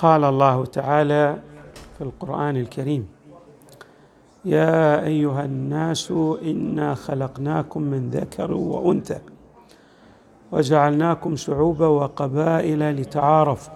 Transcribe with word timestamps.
قال 0.00 0.24
الله 0.24 0.64
تعالى 0.64 1.36
في 1.98 2.04
القران 2.04 2.56
الكريم 2.56 3.08
يا 4.44 5.04
ايها 5.06 5.44
الناس 5.44 6.10
انا 6.42 6.94
خلقناكم 6.94 7.82
من 7.82 8.10
ذكر 8.10 8.52
وانثى 8.54 9.18
وجعلناكم 10.52 11.36
شعوبا 11.36 11.86
وقبائل 11.86 12.90
لتعارفوا 13.00 13.72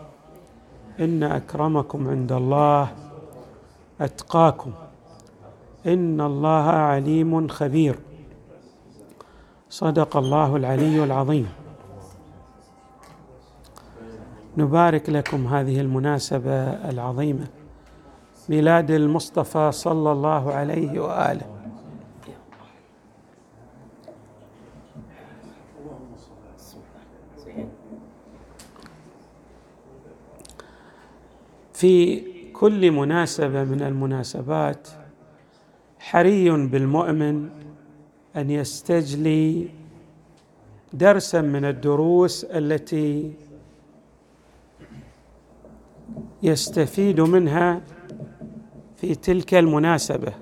ان 1.01 1.23
اكرمكم 1.23 2.09
عند 2.09 2.33
الله 2.33 2.89
اتقاكم 4.01 4.71
ان 5.87 6.21
الله 6.21 6.65
عليم 6.71 7.49
خبير 7.49 7.99
صدق 9.71 10.17
الله 10.17 10.57
العلي 10.57 11.05
العظيم 11.05 11.49
نبارك 14.59 15.09
لكم 15.11 15.47
هذه 15.47 15.81
المناسبة 15.81 16.55
العظيمة 16.73 17.47
ميلاد 18.49 18.91
المصطفى 18.91 19.73
صلى 19.73 20.13
الله 20.13 20.53
عليه 20.53 21.01
واله 21.01 21.51
في 31.73 32.21
كل 32.53 32.91
مناسبه 32.91 33.65
من 33.65 33.83
المناسبات 33.83 34.89
حري 35.99 36.51
بالمؤمن 36.51 37.49
ان 38.37 38.51
يستجلي 38.51 39.69
درسا 40.95 41.41
من 41.41 41.65
الدروس 41.65 42.45
التي 42.45 43.33
يستفيد 46.45 47.21
منها 47.21 47.81
في 48.97 49.15
تلك 49.15 49.55
المناسبه 49.55 50.33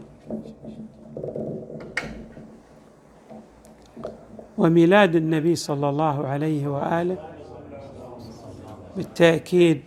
وميلاد 4.59 5.17
النبي 5.17 5.55
صلى 5.55 5.89
الله 5.89 6.27
عليه 6.27 6.67
واله 6.69 7.17
بالتاكيد 8.97 9.83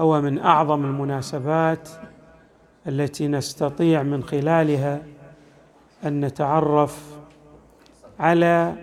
هو 0.00 0.20
من 0.20 0.38
اعظم 0.38 0.84
المناسبات 0.84 1.88
التي 2.88 3.28
نستطيع 3.28 4.02
من 4.02 4.22
خلالها 4.24 5.02
ان 6.04 6.20
نتعرف 6.24 7.14
على 8.20 8.74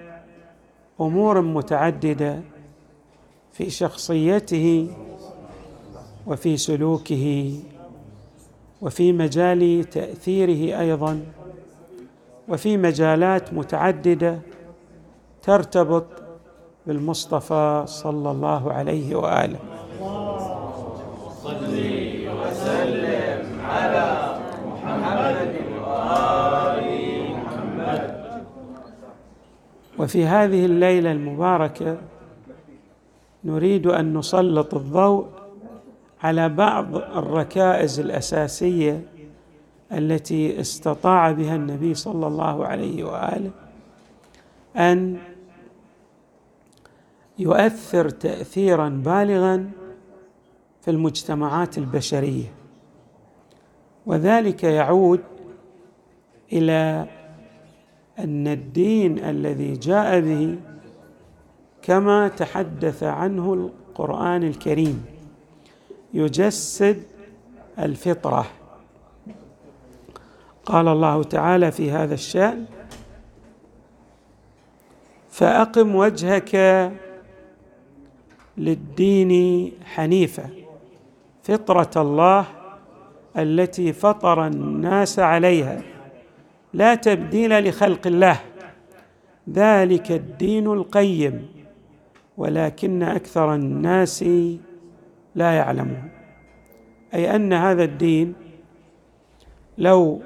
امور 1.01 1.41
متعدده 1.41 2.41
في 3.51 3.69
شخصيته 3.69 4.93
وفي 6.27 6.57
سلوكه 6.57 7.53
وفي 8.81 9.13
مجال 9.13 9.83
تاثيره 9.91 10.79
ايضا 10.79 11.19
وفي 12.47 12.77
مجالات 12.77 13.53
متعدده 13.53 14.39
ترتبط 15.43 16.05
بالمصطفى 16.87 17.83
صلى 17.85 18.31
الله 18.31 18.73
عليه 18.73 19.15
واله 19.15 19.59
صل 21.43 21.75
وسلم 22.41 23.59
على 23.63 24.37
محمد 24.65 25.55
وال 25.83 26.85
محمد 27.35 28.23
وفي 29.99 30.25
هذه 30.25 30.65
الليله 30.65 31.11
المباركه 31.11 31.97
نريد 33.43 33.87
ان 33.87 34.17
نسلط 34.17 34.73
الضوء 34.73 35.25
على 36.23 36.49
بعض 36.49 36.95
الركائز 36.95 37.99
الاساسيه 37.99 39.03
التي 39.91 40.59
استطاع 40.59 41.31
بها 41.31 41.55
النبي 41.55 41.93
صلى 41.93 42.27
الله 42.27 42.65
عليه 42.67 43.03
واله 43.03 43.51
ان 44.77 45.17
يؤثر 47.39 48.09
تاثيرا 48.09 48.89
بالغا 48.89 49.69
في 50.81 50.91
المجتمعات 50.91 51.77
البشريه 51.77 52.53
وذلك 54.05 54.63
يعود 54.63 55.19
الى 56.53 57.07
ان 58.19 58.47
الدين 58.47 59.19
الذي 59.19 59.73
جاء 59.73 60.19
به 60.21 60.57
كما 61.81 62.27
تحدث 62.27 63.03
عنه 63.03 63.53
القران 63.53 64.43
الكريم 64.43 65.05
يجسد 66.13 67.03
الفطره 67.79 68.45
قال 70.65 70.87
الله 70.87 71.23
تعالى 71.23 71.71
في 71.71 71.91
هذا 71.91 72.13
الشان 72.13 72.65
فاقم 75.29 75.95
وجهك 75.95 76.91
للدين 78.57 79.71
حنيفة 79.85 80.49
فطره 81.43 81.91
الله 82.01 82.45
التي 83.37 83.93
فطر 83.93 84.47
الناس 84.47 85.19
عليها 85.19 85.81
لا 86.73 86.95
تبديل 86.95 87.69
لخلق 87.69 88.07
الله 88.07 88.39
ذلك 89.49 90.11
الدين 90.11 90.67
القيم 90.67 91.47
ولكن 92.37 93.03
اكثر 93.03 93.55
الناس 93.55 94.23
لا 95.35 95.51
يعلمون 95.51 96.09
اي 97.13 97.35
ان 97.35 97.53
هذا 97.53 97.83
الدين 97.83 98.33
لو 99.77 100.21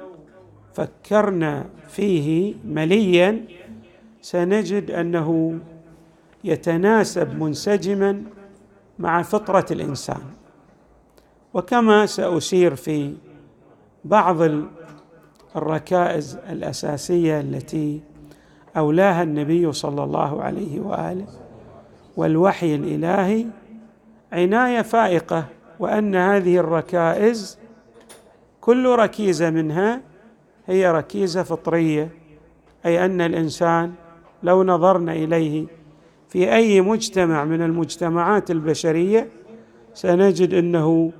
فكرنا 0.74 1.66
فيه 1.88 2.54
مليا 2.64 3.44
سنجد 4.20 4.90
انه 4.90 5.58
يتناسب 6.44 7.42
منسجما 7.42 8.22
مع 8.98 9.22
فطره 9.22 9.66
الانسان 9.70 10.20
وكما 11.54 12.06
ساسير 12.06 12.74
في 12.74 13.14
بعض 14.04 14.36
الركائز 15.56 16.36
الاساسيه 16.50 17.40
التي 17.40 18.00
اولاها 18.76 19.22
النبي 19.22 19.72
صلى 19.72 20.04
الله 20.04 20.42
عليه 20.42 20.80
واله 20.80 21.26
والوحي 22.16 22.74
الالهي 22.74 23.46
عنايه 24.32 24.82
فائقه 24.82 25.46
وان 25.80 26.14
هذه 26.16 26.56
الركائز 26.58 27.58
كل 28.60 28.86
ركيزه 28.86 29.50
منها 29.50 30.00
هي 30.66 30.92
ركيزه 30.92 31.42
فطريه 31.42 32.08
اي 32.86 33.04
ان 33.04 33.20
الانسان 33.20 33.92
لو 34.42 34.64
نظرنا 34.64 35.12
اليه 35.12 35.66
في 36.28 36.54
اي 36.54 36.80
مجتمع 36.80 37.44
من 37.44 37.62
المجتمعات 37.62 38.50
البشريه 38.50 39.28
سنجد 39.94 40.54
انه 40.54 41.12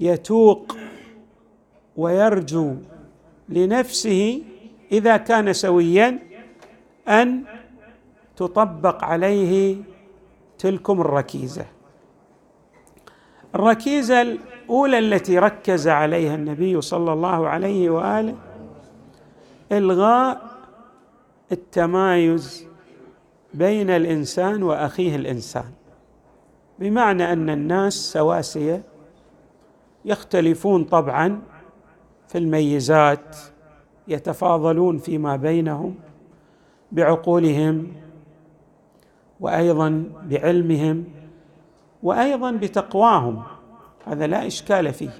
يتوق 0.00 0.76
ويرجو 1.96 2.74
لنفسه 3.48 4.42
اذا 4.92 5.16
كان 5.16 5.52
سويا 5.52 6.18
ان 7.08 7.42
تطبق 8.36 9.04
عليه 9.04 9.76
تلكم 10.58 11.00
الركيزه 11.00 11.64
الركيزه 13.54 14.22
الاولى 14.22 14.98
التي 14.98 15.38
ركز 15.38 15.88
عليها 15.88 16.34
النبي 16.34 16.80
صلى 16.80 17.12
الله 17.12 17.48
عليه 17.48 17.90
واله 17.90 18.34
الغاء 19.72 20.42
التمايز 21.52 22.66
بين 23.54 23.90
الانسان 23.90 24.62
واخيه 24.62 25.16
الانسان 25.16 25.64
بمعنى 26.78 27.32
ان 27.32 27.50
الناس 27.50 27.94
سواسيه 27.94 28.82
يختلفون 30.04 30.84
طبعا 30.84 31.42
في 32.28 32.38
الميزات 32.38 33.36
يتفاضلون 34.08 34.98
فيما 34.98 35.36
بينهم 35.36 35.94
بعقولهم 36.92 37.92
وايضا 39.40 40.04
بعلمهم 40.30 41.04
وايضا 42.02 42.50
بتقواهم 42.52 43.42
هذا 44.06 44.26
لا 44.26 44.46
اشكال 44.46 44.92
فيه 44.92 45.10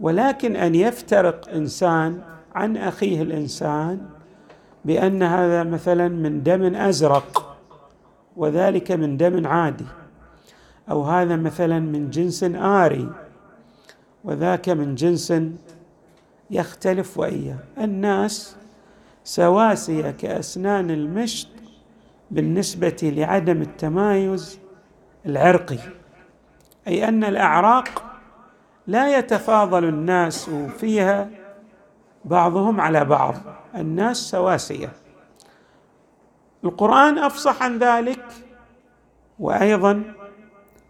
ولكن 0.00 0.56
ان 0.56 0.74
يفترق 0.74 1.48
انسان 1.48 2.22
عن 2.54 2.76
اخيه 2.76 3.22
الانسان 3.22 4.00
بان 4.84 5.22
هذا 5.22 5.62
مثلا 5.64 6.08
من 6.08 6.42
دم 6.42 6.74
ازرق 6.76 7.56
وذلك 8.36 8.92
من 8.92 9.16
دم 9.16 9.46
عادي 9.46 9.84
او 10.90 11.02
هذا 11.02 11.36
مثلا 11.36 11.80
من 11.80 12.10
جنس 12.10 12.44
اري 12.44 13.10
وذاك 14.24 14.68
من 14.68 14.94
جنس 14.94 15.32
يختلف 16.50 17.18
واياه 17.18 17.56
الناس 17.78 18.56
سواسيه 19.24 20.10
كاسنان 20.10 20.90
المشط 20.90 21.48
بالنسبه 22.30 22.96
لعدم 23.16 23.62
التمايز 23.62 24.58
العرقي 25.26 25.78
اي 26.88 27.08
ان 27.08 27.24
الاعراق 27.24 27.88
لا 28.86 29.18
يتفاضل 29.18 29.84
الناس 29.84 30.50
فيها 30.78 31.28
بعضهم 32.24 32.80
على 32.80 33.04
بعض 33.04 33.34
الناس 33.76 34.16
سواسيه 34.16 34.88
القران 36.64 37.18
افصح 37.18 37.62
عن 37.62 37.78
ذلك 37.78 38.24
وايضا 39.38 40.02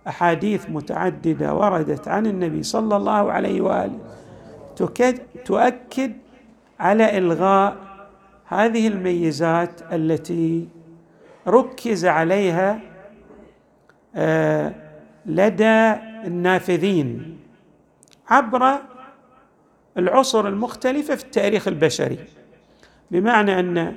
احاديث 0.08 0.66
متعدده 0.70 1.54
وردت 1.54 2.08
عن 2.08 2.26
النبي 2.26 2.62
صلى 2.62 2.96
الله 2.96 3.32
عليه 3.32 3.60
واله 3.60 3.98
تؤكد 5.46 6.12
على 6.80 7.18
الغاء 7.18 7.76
هذه 8.46 8.88
الميزات 8.88 9.80
التي 9.92 10.68
ركز 11.48 12.06
عليها 12.06 12.80
آه، 14.14 14.74
لدى 15.26 15.92
النافذين 16.26 17.38
عبر 18.28 18.78
العصر 19.98 20.48
المختلفة 20.48 21.14
في 21.14 21.24
التاريخ 21.24 21.68
البشري 21.68 22.18
بمعنى 23.10 23.60
أن 23.60 23.94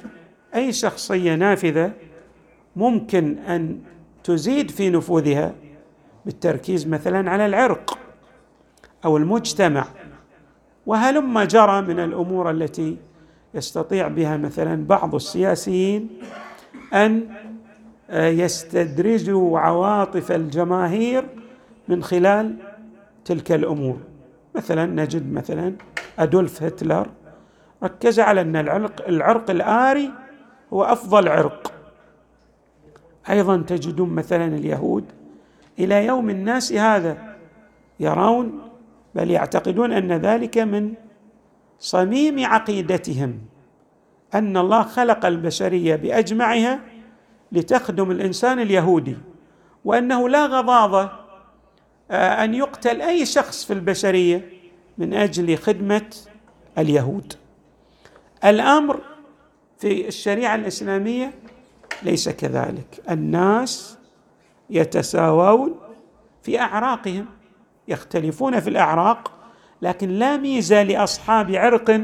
أي 0.56 0.72
شخصية 0.74 1.36
نافذة 1.36 1.92
ممكن 2.76 3.38
أن 3.38 3.80
تزيد 4.24 4.72
في 4.72 4.90
نفوذها 4.90 5.54
بالتركيز 6.26 6.88
مثلا 6.88 7.30
على 7.32 7.46
العرق 7.46 7.98
أو 9.06 9.18
المجتمع 9.18 9.86
وهلما 10.86 11.46
جرى 11.46 11.82
من 11.82 12.00
الأمور 12.00 12.52
التي 12.52 12.98
يستطيع 13.54 14.08
بها 14.08 14.38
مثلا 14.38 14.86
بعض 14.88 15.16
السياسيين 15.16 16.10
أن 16.94 17.28
يستدرجوا 18.14 19.60
عواطف 19.60 20.32
الجماهير 20.32 21.26
من 21.88 22.04
خلال 22.04 22.56
تلك 23.26 23.52
الامور 23.52 23.98
مثلا 24.56 24.86
نجد 25.04 25.34
مثلا 25.34 25.74
ادولف 26.20 26.64
هتلر 26.64 27.08
ركز 27.84 28.20
على 28.20 28.42
ان 28.42 28.56
العرق 28.56 29.08
العرق 29.08 29.50
الاري 29.50 30.12
هو 30.74 30.84
افضل 30.84 31.30
عرق 31.30 31.72
ايضا 33.30 33.58
تجدون 33.58 34.10
مثلا 34.10 34.46
اليهود 34.46 35.04
الى 35.80 36.06
يوم 36.06 36.30
الناس 36.30 36.74
هذا 36.74 37.36
يرون 38.00 38.62
بل 39.16 39.32
يعتقدون 39.32 39.94
ان 39.94 40.12
ذلك 40.12 40.58
من 40.58 40.94
صميم 41.80 42.46
عقيدتهم 42.46 43.40
ان 44.36 44.58
الله 44.58 44.82
خلق 44.84 45.26
البشريه 45.26 45.96
باجمعها 45.96 46.80
لتخدم 47.56 48.12
الانسان 48.12 48.60
اليهودي 48.60 49.18
وانه 49.86 50.30
لا 50.30 50.46
غضاضه 50.46 51.10
آه، 52.12 52.44
ان 52.44 52.54
يقتل 52.54 53.02
اي 53.02 53.26
شخص 53.26 53.66
في 53.66 53.74
البشريه 53.74 54.50
من 54.98 55.14
اجل 55.14 55.58
خدمه 55.58 56.16
اليهود 56.78 57.34
الامر 58.46 59.02
في 59.78 60.08
الشريعه 60.08 60.56
الاسلاميه 60.56 61.34
ليس 62.04 62.30
كذلك 62.30 63.02
الناس 63.12 63.98
يتساوون 64.70 65.80
في 66.44 66.60
اعراقهم 66.60 67.26
يختلفون 67.88 68.60
في 68.60 68.70
الاعراق 68.70 69.32
لكن 69.82 70.10
لا 70.10 70.38
ميزه 70.38 70.84
لاصحاب 70.84 71.52
عرق 71.56 72.02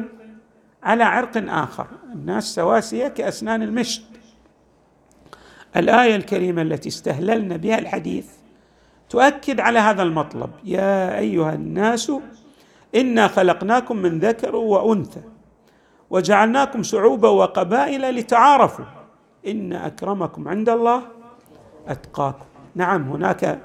على 0.83 1.03
عرق 1.03 1.51
اخر 1.53 1.88
الناس 2.13 2.56
سواسيه 2.56 3.07
كاسنان 3.07 3.62
المشط 3.63 4.01
الايه 5.75 6.15
الكريمه 6.15 6.62
التي 6.62 6.89
استهللنا 6.89 7.57
بها 7.57 7.79
الحديث 7.79 8.27
تؤكد 9.09 9.59
على 9.59 9.79
هذا 9.79 10.03
المطلب 10.03 10.50
يا 10.63 11.18
ايها 11.19 11.53
الناس 11.53 12.12
انا 12.95 13.27
خلقناكم 13.27 13.97
من 13.97 14.19
ذكر 14.19 14.56
وانثى 14.56 15.21
وجعلناكم 16.09 16.83
شعوبا 16.83 17.29
وقبائل 17.29 18.09
لتعارفوا 18.15 18.85
ان 19.47 19.73
اكرمكم 19.73 20.47
عند 20.47 20.69
الله 20.69 21.01
اتقاكم 21.88 22.45
نعم 22.75 23.03
هناك 23.09 23.59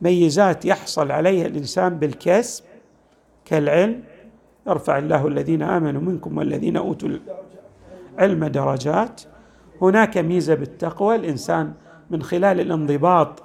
ميزات 0.00 0.64
يحصل 0.64 1.10
عليها 1.10 1.46
الانسان 1.46 1.98
بالكسب 1.98 2.64
كالعلم 3.44 4.02
يرفع 4.66 4.98
الله 4.98 5.26
الذين 5.26 5.62
امنوا 5.62 6.00
منكم 6.00 6.38
والذين 6.38 6.76
اوتوا 6.76 7.08
العلم 8.18 8.44
درجات 8.46 9.20
هناك 9.82 10.18
ميزه 10.18 10.54
بالتقوى 10.54 11.14
الانسان 11.16 11.72
من 12.10 12.22
خلال 12.22 12.60
الانضباط 12.60 13.42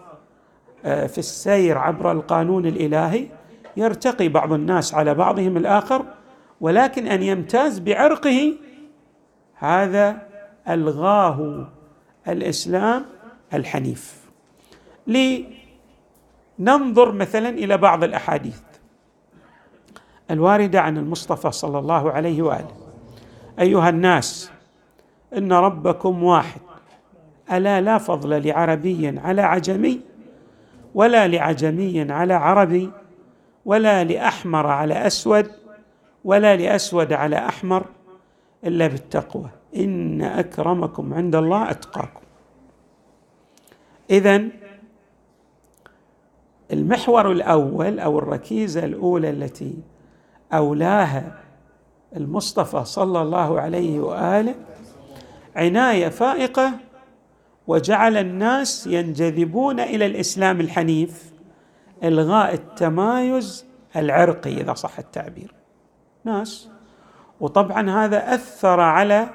آه، 0.86 1.08
في 1.08 1.18
السير 1.18 1.78
عبر 1.78 2.12
القانون 2.12 2.66
الالهي 2.66 3.28
يرتقي 3.78 4.30
بعض 4.30 4.54
الناس 4.54 4.94
على 4.94 5.14
بعضهم 5.14 5.58
الاخر 5.58 6.06
ولكن 6.62 7.08
ان 7.08 7.24
يمتاز 7.24 7.80
بعرقه 7.80 8.54
هذا 9.56 10.28
الغاه 10.70 11.68
الاسلام 12.28 13.06
الحنيف 13.54 14.24
لننظر 15.08 17.12
مثلا 17.12 17.50
الى 17.50 17.78
بعض 17.78 18.04
الاحاديث 18.04 18.60
الوارده 20.32 20.82
عن 20.82 20.98
المصطفى 20.98 21.52
صلى 21.52 21.80
الله 21.80 22.12
عليه 22.12 22.42
واله 22.42 22.76
ايها 23.60 23.90
الناس 23.90 24.52
ان 25.38 25.52
ربكم 25.54 26.24
واحد 26.24 26.60
الا 27.52 27.82
لا 27.82 27.98
فضل 27.98 28.48
لعربي 28.48 29.20
على 29.24 29.42
عجمي 29.42 30.02
ولا 30.96 31.28
لعجمي 31.28 32.12
على 32.12 32.34
عربي 32.34 32.92
ولا 33.66 34.04
لاحمر 34.04 34.68
على 34.68 35.08
اسود 35.08 35.52
ولا 36.26 36.56
لاسود 36.56 37.14
على 37.14 37.36
احمر 37.38 37.86
الا 38.66 38.88
بالتقوى 38.88 39.50
ان 39.78 40.22
اكرمكم 40.22 41.14
عند 41.14 41.36
الله 41.36 41.72
اتقاكم 41.72 42.20
اذا 44.10 44.42
المحور 46.74 47.32
الاول 47.32 48.00
او 48.00 48.20
الركيزه 48.20 48.86
الاولى 48.86 49.30
التي 49.30 49.74
اولاها 50.54 51.40
المصطفى 52.16 52.86
صلى 52.86 53.22
الله 53.22 53.62
عليه 53.62 54.00
واله 54.00 54.56
عنايه 55.56 56.10
فائقه 56.10 56.74
وجعل 57.68 58.18
الناس 58.18 58.88
ينجذبون 58.88 59.80
الى 59.80 60.06
الاسلام 60.06 60.62
الحنيف 60.62 61.32
الغاء 62.04 62.54
التمايز 62.54 63.66
العرقي 63.96 64.54
اذا 64.62 64.74
صح 64.74 65.00
التعبير 65.00 65.54
ناس 66.24 66.70
وطبعا 67.40 68.06
هذا 68.06 68.36
اثر 68.36 68.80
على 68.80 69.30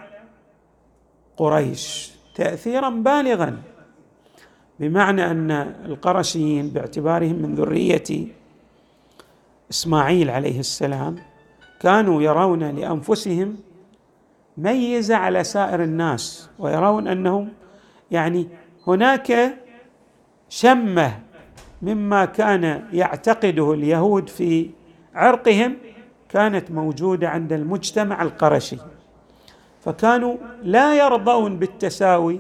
قريش 1.37 2.11
تاثيرا 2.35 2.89
بالغا 2.91 3.63
بمعنى 4.81 5.31
ان 5.31 5.51
القرشيين 5.85 6.69
باعتبارهم 6.69 7.43
من 7.43 7.55
ذريه 7.55 8.03
اسماعيل 9.71 10.31
عليه 10.31 10.61
السلام 10.61 11.17
كانوا 11.81 12.23
يرون 12.23 12.65
لانفسهم 12.65 13.57
ميزه 14.59 15.15
على 15.17 15.45
سائر 15.45 15.83
الناس 15.83 16.51
ويرون 16.59 17.09
انهم 17.09 17.49
يعني 18.11 18.49
هناك 18.87 19.55
شمه 20.49 21.19
مما 21.83 22.25
كان 22.25 22.85
يعتقده 22.93 23.73
اليهود 23.73 24.29
في 24.29 24.71
عرقهم 25.15 25.77
كانت 26.29 26.71
موجوده 26.71 27.29
عند 27.29 27.53
المجتمع 27.53 28.23
القرشي 28.23 28.77
فكانوا 29.81 30.37
لا 30.63 30.95
يرضون 30.95 31.59
بالتساوي 31.59 32.39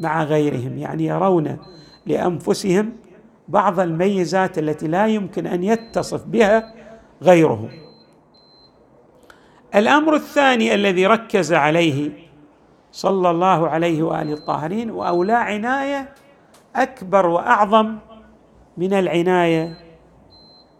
مع 0.00 0.24
غيرهم 0.24 0.78
يعني 0.78 1.06
يرون 1.06 1.58
لانفسهم 2.06 2.92
بعض 3.48 3.80
الميزات 3.80 4.58
التي 4.58 4.86
لا 4.88 5.06
يمكن 5.06 5.46
ان 5.46 5.62
يتصف 5.64 6.24
بها 6.26 6.74
غيرهم 7.22 7.68
الامر 9.74 10.14
الثاني 10.14 10.74
الذي 10.74 11.06
ركز 11.06 11.52
عليه 11.52 12.10
صلى 12.92 13.30
الله 13.30 13.68
عليه 13.68 14.02
واله 14.02 14.32
الطاهرين 14.32 14.90
واولى 14.90 15.32
عنايه 15.32 16.14
اكبر 16.76 17.26
واعظم 17.26 17.98
من 18.76 18.92
العنايه 18.94 19.78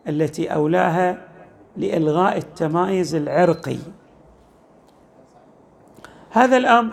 التي 0.08 0.54
اولاها 0.54 1.28
لالغاء 1.76 2.36
التمايز 2.36 3.14
العرقي 3.14 3.76
هذا 6.30 6.56
الامر 6.56 6.92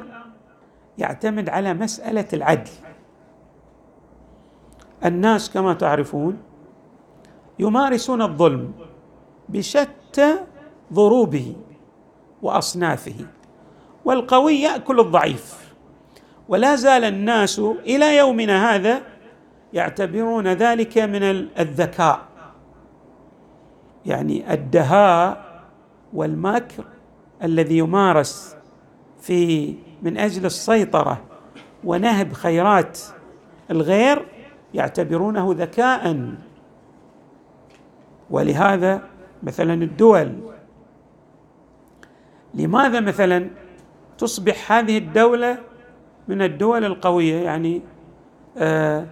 يعتمد 0.98 1.50
على 1.50 1.74
مساله 1.74 2.26
العدل 2.34 2.72
الناس 5.06 5.50
كما 5.52 5.74
تعرفون 5.74 6.38
يمارسون 7.60 8.22
الظلم 8.22 8.74
بشتى 9.50 10.36
ضروبه 10.94 11.56
واصنافه 12.42 13.16
والقوي 14.06 14.62
ياكل 14.62 15.00
الضعيف 15.00 15.74
ولا 16.50 16.76
زال 16.76 17.04
الناس 17.04 17.60
الى 17.60 18.18
يومنا 18.18 18.76
هذا 18.76 19.02
يعتبرون 19.74 20.48
ذلك 20.48 20.98
من 20.98 21.24
الذكاء 21.60 22.20
يعني 24.06 24.54
الدهاء 24.54 25.46
والمكر 26.14 26.84
الذي 27.44 27.78
يمارس 27.78 28.56
في 29.22 29.76
من 30.02 30.18
اجل 30.18 30.46
السيطره 30.46 31.22
ونهب 31.84 32.34
خيرات 32.34 33.00
الغير 33.72 34.26
يعتبرونه 34.74 35.54
ذكاء 35.58 36.34
ولهذا 38.30 39.02
مثلا 39.44 39.74
الدول 39.74 40.32
لماذا 42.54 43.00
مثلا 43.00 43.48
تصبح 44.18 44.72
هذه 44.72 44.98
الدولة 44.98 45.58
من 46.28 46.42
الدول 46.42 46.86
القوية 46.86 47.36
يعني 47.36 47.82
آه 48.58 49.06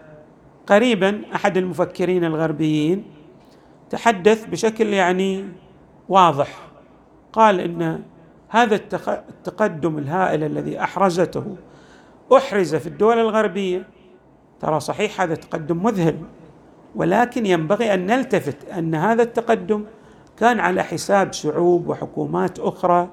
قريبا 0.67 1.22
أحد 1.36 1.58
المفكرين 1.58 2.24
الغربيين 2.25 3.03
تحدث 3.89 4.46
بشكل 4.46 4.88
يعني 4.88 5.46
واضح 6.10 6.67
قال 7.34 7.60
إن 7.60 8.01
هذا 8.50 8.75
التقدم 9.29 9.98
الهائل 9.98 10.44
الذي 10.44 10.79
أحرزته 10.84 11.56
أحرز 12.38 12.75
في 12.75 12.88
الدول 12.88 13.20
الغربية 13.20 13.88
ترى 14.60 14.79
صحيح 14.79 15.22
هذا 15.22 15.36
تقدم 15.36 15.84
مذهل 15.86 16.20
ولكن 16.96 17.46
ينبغي 17.46 17.94
أن 17.94 18.06
نلتفت 18.06 18.70
أن 18.70 18.96
هذا 18.96 19.24
التقدم 19.24 19.86
كان 20.38 20.60
على 20.60 20.84
حساب 20.84 21.34
شعوب 21.34 21.88
وحكومات 21.88 22.60
أخرى 22.60 23.08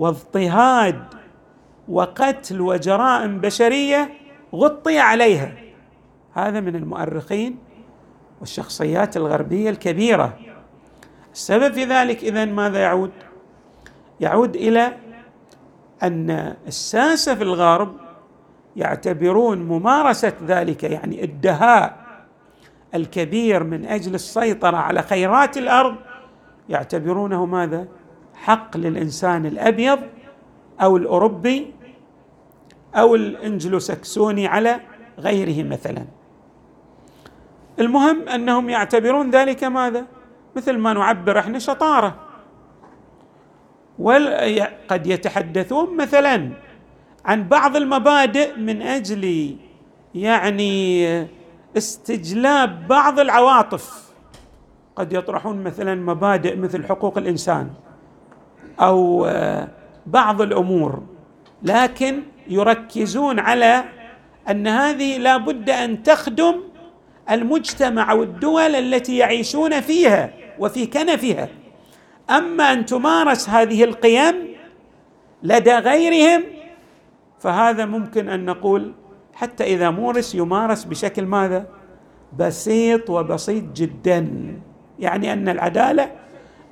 واضطهاد 0.00 1.04
وقتل 1.88 2.60
وجرائم 2.60 3.40
بشريه 3.40 4.08
غطي 4.54 4.98
عليها 4.98 5.52
هذا 6.34 6.60
من 6.60 6.76
المؤرخين 6.76 7.58
والشخصيات 8.40 9.16
الغربيه 9.16 9.70
الكبيره 9.70 10.38
السبب 11.32 11.72
في 11.74 11.84
ذلك 11.84 12.24
اذا 12.24 12.44
ماذا 12.44 12.82
يعود؟ 12.82 13.10
يعود 14.20 14.56
الى 14.56 14.92
ان 16.02 16.30
الساسه 16.66 17.34
في 17.34 17.42
الغرب 17.42 17.94
يعتبرون 18.76 19.58
ممارسه 19.58 20.32
ذلك 20.46 20.84
يعني 20.84 21.24
الدهاء 21.24 21.96
الكبير 22.94 23.64
من 23.64 23.86
اجل 23.86 24.14
السيطره 24.14 24.76
على 24.76 25.02
خيرات 25.02 25.56
الارض 25.56 25.96
يعتبرونه 26.68 27.46
ماذا؟ 27.46 27.86
حق 28.42 28.76
للانسان 28.76 29.46
الابيض 29.46 29.98
او 30.80 30.96
الاوروبي 30.96 31.74
او 32.94 33.14
الانجلوسكسوني 33.14 34.46
على 34.46 34.80
غيره 35.18 35.68
مثلا 35.68 36.04
المهم 37.78 38.28
انهم 38.28 38.70
يعتبرون 38.70 39.30
ذلك 39.30 39.64
ماذا 39.64 40.04
مثل 40.56 40.78
ما 40.78 40.92
نعبر 40.92 41.38
احنا 41.38 41.58
شطاره 41.58 42.16
وقد 43.98 45.02
يتحدثون 45.04 45.96
مثلا 45.96 46.50
عن 47.24 47.48
بعض 47.48 47.76
المبادئ 47.76 48.56
من 48.56 48.82
اجل 48.82 49.56
يعني 50.14 51.04
استجلاب 51.76 52.88
بعض 52.88 53.20
العواطف 53.20 54.10
قد 54.96 55.12
يطرحون 55.12 55.64
مثلا 55.64 55.94
مبادئ 55.94 56.56
مثل 56.56 56.84
حقوق 56.86 57.18
الانسان 57.18 57.70
او 58.80 59.24
آه، 59.26 59.68
بعض 60.06 60.40
الامور 60.42 61.02
لكن 61.62 62.22
يركزون 62.48 63.38
على 63.38 63.84
ان 64.50 64.66
هذه 64.66 65.18
لا 65.18 65.36
بد 65.36 65.70
ان 65.70 66.02
تخدم 66.02 66.54
المجتمع 67.30 68.12
والدول 68.12 68.74
التي 68.74 69.16
يعيشون 69.16 69.80
فيها 69.80 70.30
وفي 70.58 70.86
كنفها 70.86 71.48
اما 72.30 72.72
ان 72.72 72.86
تمارس 72.86 73.48
هذه 73.48 73.84
القيم 73.84 74.34
لدى 75.42 75.74
غيرهم 75.74 76.42
فهذا 77.38 77.84
ممكن 77.86 78.28
ان 78.28 78.44
نقول 78.44 78.92
حتى 79.34 79.64
اذا 79.64 79.90
مورس 79.90 80.34
يمارس 80.34 80.84
بشكل 80.84 81.24
ماذا 81.26 81.66
بسيط 82.38 83.10
وبسيط 83.10 83.64
جدا 83.72 84.28
يعني 84.98 85.32
ان 85.32 85.48
العداله 85.48 86.10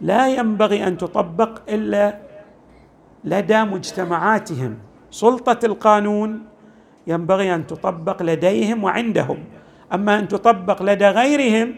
لا 0.01 0.29
ينبغي 0.29 0.87
ان 0.87 0.99
تطبق 0.99 1.59
الا 1.69 2.19
لدى 3.25 3.63
مجتمعاتهم 3.63 4.79
سلطه 5.11 5.59
القانون 5.67 6.43
ينبغي 7.07 7.55
ان 7.55 7.67
تطبق 7.67 8.23
لديهم 8.23 8.85
وعندهم 8.85 9.45
اما 9.95 10.19
ان 10.19 10.29
تطبق 10.29 10.83
لدى 10.83 11.09
غيرهم 11.09 11.75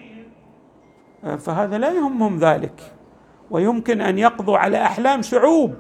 آه، 1.25 1.37
فهذا 1.37 1.79
لا 1.79 1.93
يهمهم 1.93 2.39
ذلك 2.39 2.93
ويمكن 3.51 4.01
ان 4.01 4.19
يقضوا 4.19 4.59
على 4.59 4.83
احلام 4.83 5.23
شعوب 5.23 5.75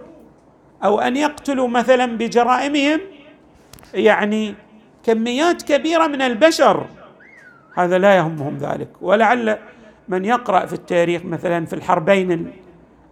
او 0.85 1.01
ان 1.01 1.17
يقتلوا 1.17 1.69
مثلا 1.69 2.07
بجرائمهم 2.07 3.01
يعني 3.95 4.55
كميات 5.03 5.63
كبيره 5.63 6.07
من 6.07 6.23
البشر 6.23 6.87
هذا 7.77 7.99
لا 7.99 8.17
يهمهم 8.17 8.57
ذلك 8.57 8.89
ولعل 9.01 9.59
من 10.11 10.25
يقرا 10.25 10.67
في 10.67 10.73
التاريخ 10.73 11.25
مثلا 11.25 11.67
في 11.67 11.73
الحربين 11.73 12.53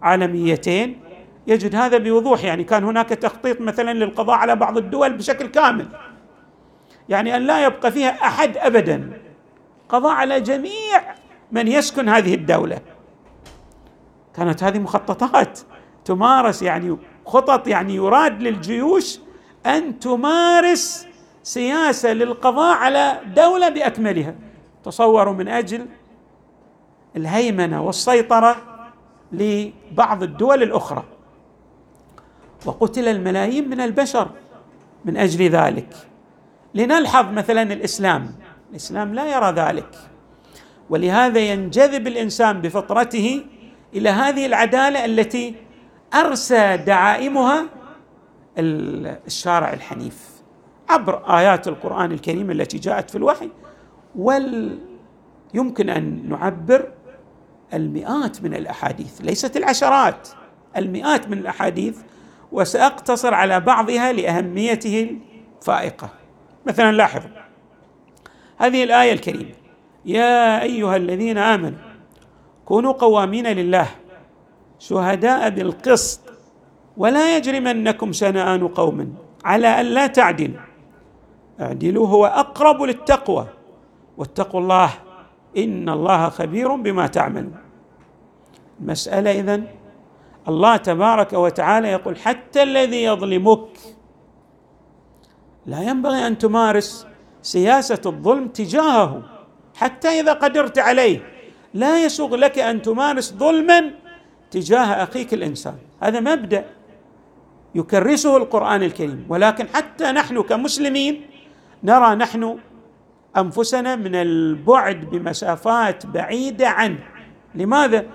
العالميتين 0.03 0.99
يجد 1.47 1.75
هذا 1.75 1.97
بوضوح 1.97 2.43
يعني 2.43 2.63
كان 2.63 2.83
هناك 2.83 3.09
تخطيط 3.09 3.61
مثلا 3.61 3.93
للقضاء 3.93 4.35
على 4.37 4.55
بعض 4.55 4.77
الدول 4.77 5.13
بشكل 5.13 5.47
كامل 5.47 5.87
يعني 7.09 7.35
ان 7.35 7.41
لا 7.41 7.65
يبقى 7.65 7.91
فيها 7.91 8.09
احد 8.25 8.57
ابدا 8.57 9.19
قضاء 9.89 10.11
على 10.11 10.41
جميع 10.41 11.01
من 11.51 11.67
يسكن 11.67 12.09
هذه 12.09 12.33
الدوله 12.35 12.79
كانت 14.35 14.63
هذه 14.63 14.79
مخططات 14.79 15.59
تمارس 16.05 16.61
يعني 16.61 16.97
خطط 17.25 17.67
يعني 17.67 17.95
يراد 17.95 18.43
للجيوش 18.43 19.19
ان 19.65 19.99
تمارس 19.99 21.07
سياسه 21.43 22.13
للقضاء 22.13 22.77
على 22.77 23.19
دوله 23.35 23.69
باكملها 23.69 24.35
تصوروا 24.83 25.33
من 25.33 25.47
اجل 25.47 25.85
الهيمنه 27.15 27.81
والسيطره 27.83 28.55
لبعض 29.31 30.23
الدول 30.23 30.63
الاخرى 30.63 31.03
وقتل 32.65 33.07
الملايين 33.07 33.69
من 33.69 33.81
البشر 33.81 34.29
من 35.05 35.17
اجل 35.17 35.49
ذلك 35.49 35.95
لنلحظ 36.73 37.25
مثلا 37.31 37.61
الاسلام 37.61 38.31
الاسلام 38.71 39.13
لا 39.13 39.25
يرى 39.35 39.51
ذلك 39.51 39.95
ولهذا 40.89 41.39
ينجذب 41.39 42.07
الانسان 42.07 42.61
بفطرته 42.61 43.45
الى 43.95 44.09
هذه 44.09 44.45
العداله 44.45 45.05
التي 45.05 45.55
ارسى 46.13 46.77
دعائمها 46.77 47.65
الشارع 48.57 49.73
الحنيف 49.73 50.29
عبر 50.89 51.37
ايات 51.37 51.67
القران 51.67 52.11
الكريم 52.11 52.51
التي 52.51 52.77
جاءت 52.77 53.09
في 53.09 53.15
الوحي 53.17 53.49
ويمكن 54.15 55.89
ان 55.89 56.29
نعبر 56.29 56.91
المئات 57.73 58.43
من 58.43 58.53
الاحاديث 58.53 59.21
ليست 59.21 59.57
العشرات 59.57 60.29
المئات 60.77 61.27
من 61.27 61.37
الاحاديث 61.37 61.97
وساقتصر 62.51 63.33
على 63.33 63.59
بعضها 63.59 64.11
لاهميته 64.13 65.17
الفائقه 65.61 66.09
مثلا 66.65 66.91
لاحظوا 66.91 67.29
هذه 68.57 68.83
الايه 68.83 69.13
الكريمه 69.13 69.51
يا 70.05 70.61
ايها 70.61 70.95
الذين 70.95 71.37
امنوا 71.37 71.79
كونوا 72.65 72.91
قوامين 72.91 73.47
لله 73.47 73.87
شهداء 74.79 75.49
بالقسط 75.49 76.19
ولا 76.97 77.37
يجرمنكم 77.37 78.11
شنآن 78.13 78.67
قوم 78.67 79.13
على 79.45 79.81
ألا 79.81 80.07
تعدلوا 80.07 80.61
اعدلوا 81.61 82.07
هو 82.07 82.25
أقرب 82.25 82.81
للتقوى 82.81 83.47
واتقوا 84.17 84.59
الله 84.61 84.89
ان 85.57 85.89
الله 85.89 86.29
خبير 86.29 86.75
بما 86.75 87.07
تعملون 87.07 87.55
المساله 88.81 89.31
اذن 89.31 89.65
الله 90.47 90.77
تبارك 90.77 91.33
وتعالى 91.33 91.87
يقول 91.87 92.17
حتى 92.17 92.63
الذي 92.63 93.03
يظلمك 93.03 93.59
لا 95.65 95.81
ينبغي 95.81 96.27
ان 96.27 96.37
تمارس 96.37 97.07
سياسه 97.41 98.01
الظلم 98.05 98.47
تجاهه 98.47 99.21
حتى 99.75 100.07
اذا 100.07 100.33
قدرت 100.33 100.79
عليه 100.79 101.19
لا 101.73 102.05
يسوغ 102.05 102.35
لك 102.35 102.59
ان 102.59 102.81
تمارس 102.81 103.33
ظلما 103.37 103.91
تجاه 104.51 104.79
اخيك 105.03 105.33
الانسان 105.33 105.75
هذا 106.03 106.19
مبدا 106.19 106.65
يكرسه 107.75 108.37
القران 108.37 108.83
الكريم 108.83 109.25
ولكن 109.29 109.67
حتى 109.73 110.11
نحن 110.11 110.41
كمسلمين 110.41 111.27
نرى 111.83 112.15
نحن 112.15 112.57
انفسنا 113.37 113.95
من 113.95 114.15
البعد 114.15 115.05
بمسافات 115.05 116.05
بعيده 116.05 116.69
عنه 116.69 116.99
لماذا 117.55 118.05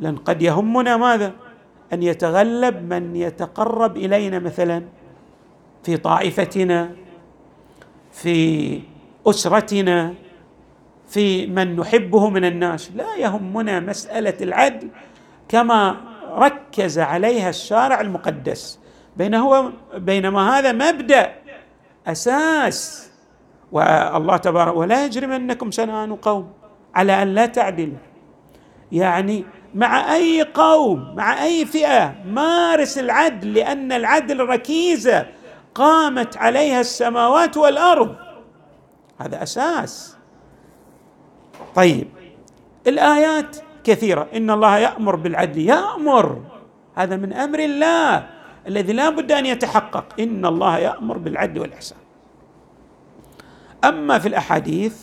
لان 0.00 0.16
قد 0.16 0.42
يهمنا 0.42 0.96
ماذا 0.96 1.32
ان 1.92 2.02
يتغلب 2.02 2.92
من 2.92 3.16
يتقرب 3.16 3.96
الينا 3.96 4.38
مثلا 4.38 4.82
في 5.84 5.96
طائفتنا 5.96 6.90
في 8.12 8.80
اسرتنا 9.26 10.14
في 11.08 11.46
من 11.46 11.76
نحبه 11.76 12.30
من 12.30 12.44
الناس 12.44 12.92
لا 12.96 13.16
يهمنا 13.16 13.80
مساله 13.80 14.34
العدل 14.40 14.88
كما 15.48 15.96
ركز 16.30 16.98
عليها 16.98 17.48
الشارع 17.50 18.00
المقدس 18.00 18.78
بينما 19.16 19.38
هو 19.42 19.70
بينما 19.94 20.58
هذا 20.58 20.72
مبدا 20.72 21.32
اساس 22.06 23.09
والله 23.72 24.36
تبارك 24.36 24.74
ولا 24.76 25.04
يجرمنكم 25.06 25.70
شنآن 25.70 26.14
قوم 26.16 26.52
على 26.94 27.22
أن 27.22 27.34
لا 27.34 27.46
تعدلوا 27.46 27.98
يعني 28.92 29.44
مع 29.74 30.14
أي 30.14 30.42
قوم 30.54 31.14
مع 31.16 31.42
أي 31.44 31.66
فئة 31.66 32.14
مارس 32.26 32.98
العدل 32.98 33.54
لأن 33.54 33.92
العدل 33.92 34.40
ركيزة 34.40 35.26
قامت 35.74 36.36
عليها 36.36 36.80
السماوات 36.80 37.56
والأرض 37.56 38.16
هذا 39.20 39.42
أساس 39.42 40.16
طيب 41.74 42.08
الآيات 42.86 43.56
كثيرة 43.84 44.28
إن 44.36 44.50
الله 44.50 44.78
يأمر 44.78 45.16
بالعدل 45.16 45.58
يأمر 45.60 46.40
هذا 46.94 47.16
من 47.16 47.32
أمر 47.32 47.58
الله 47.58 48.26
الذي 48.66 48.92
لا 48.92 49.10
بد 49.10 49.32
أن 49.32 49.46
يتحقق 49.46 50.04
إن 50.20 50.46
الله 50.46 50.78
يأمر 50.78 51.18
بالعدل 51.18 51.60
والإحسان 51.60 51.98
اما 53.84 54.18
في 54.18 54.28
الاحاديث 54.28 54.96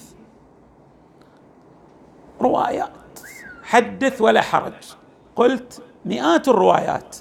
روايات 2.41 2.91
حدث 3.63 4.21
ولا 4.21 4.41
حرج 4.41 4.93
قلت 5.35 5.81
مئات 6.05 6.47
الروايات 6.47 7.17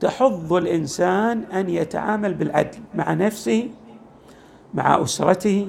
تحض 0.00 0.52
الانسان 0.52 1.42
ان 1.42 1.68
يتعامل 1.70 2.34
بالعدل 2.34 2.78
مع 2.94 3.12
نفسه 3.14 3.70
مع 4.74 5.02
اسرته 5.02 5.68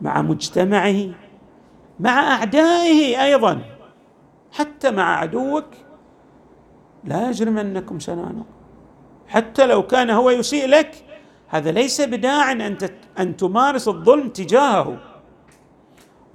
مع 0.00 0.22
مجتمعه 0.22 1.02
مع 2.00 2.32
اعدائه 2.34 3.22
ايضا 3.22 3.60
حتى 4.52 4.90
مع 4.90 5.18
عدوك 5.18 5.64
لا 7.04 7.28
يجرمنكم 7.28 7.98
شنانه 7.98 8.44
حتى 9.28 9.66
لو 9.66 9.86
كان 9.86 10.10
هو 10.10 10.30
يسيء 10.30 10.66
لك 10.68 11.04
هذا 11.54 11.70
ليس 11.72 12.00
بداع 12.00 12.52
ان 12.52 12.76
ان 13.18 13.36
تمارس 13.36 13.88
الظلم 13.88 14.28
تجاهه 14.28 14.98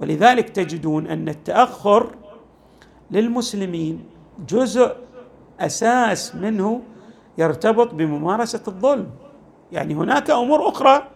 ولذلك 0.00 0.48
تجدون 0.50 1.06
ان 1.06 1.28
التاخر 1.28 2.14
للمسلمين 3.10 4.04
جزء 4.48 4.94
اساس 5.60 6.34
منه 6.34 6.82
يرتبط 7.38 7.94
بممارسه 7.94 8.62
الظلم 8.68 9.10
يعني 9.72 9.94
هناك 9.94 10.30
امور 10.30 10.68
اخرى 10.68 11.08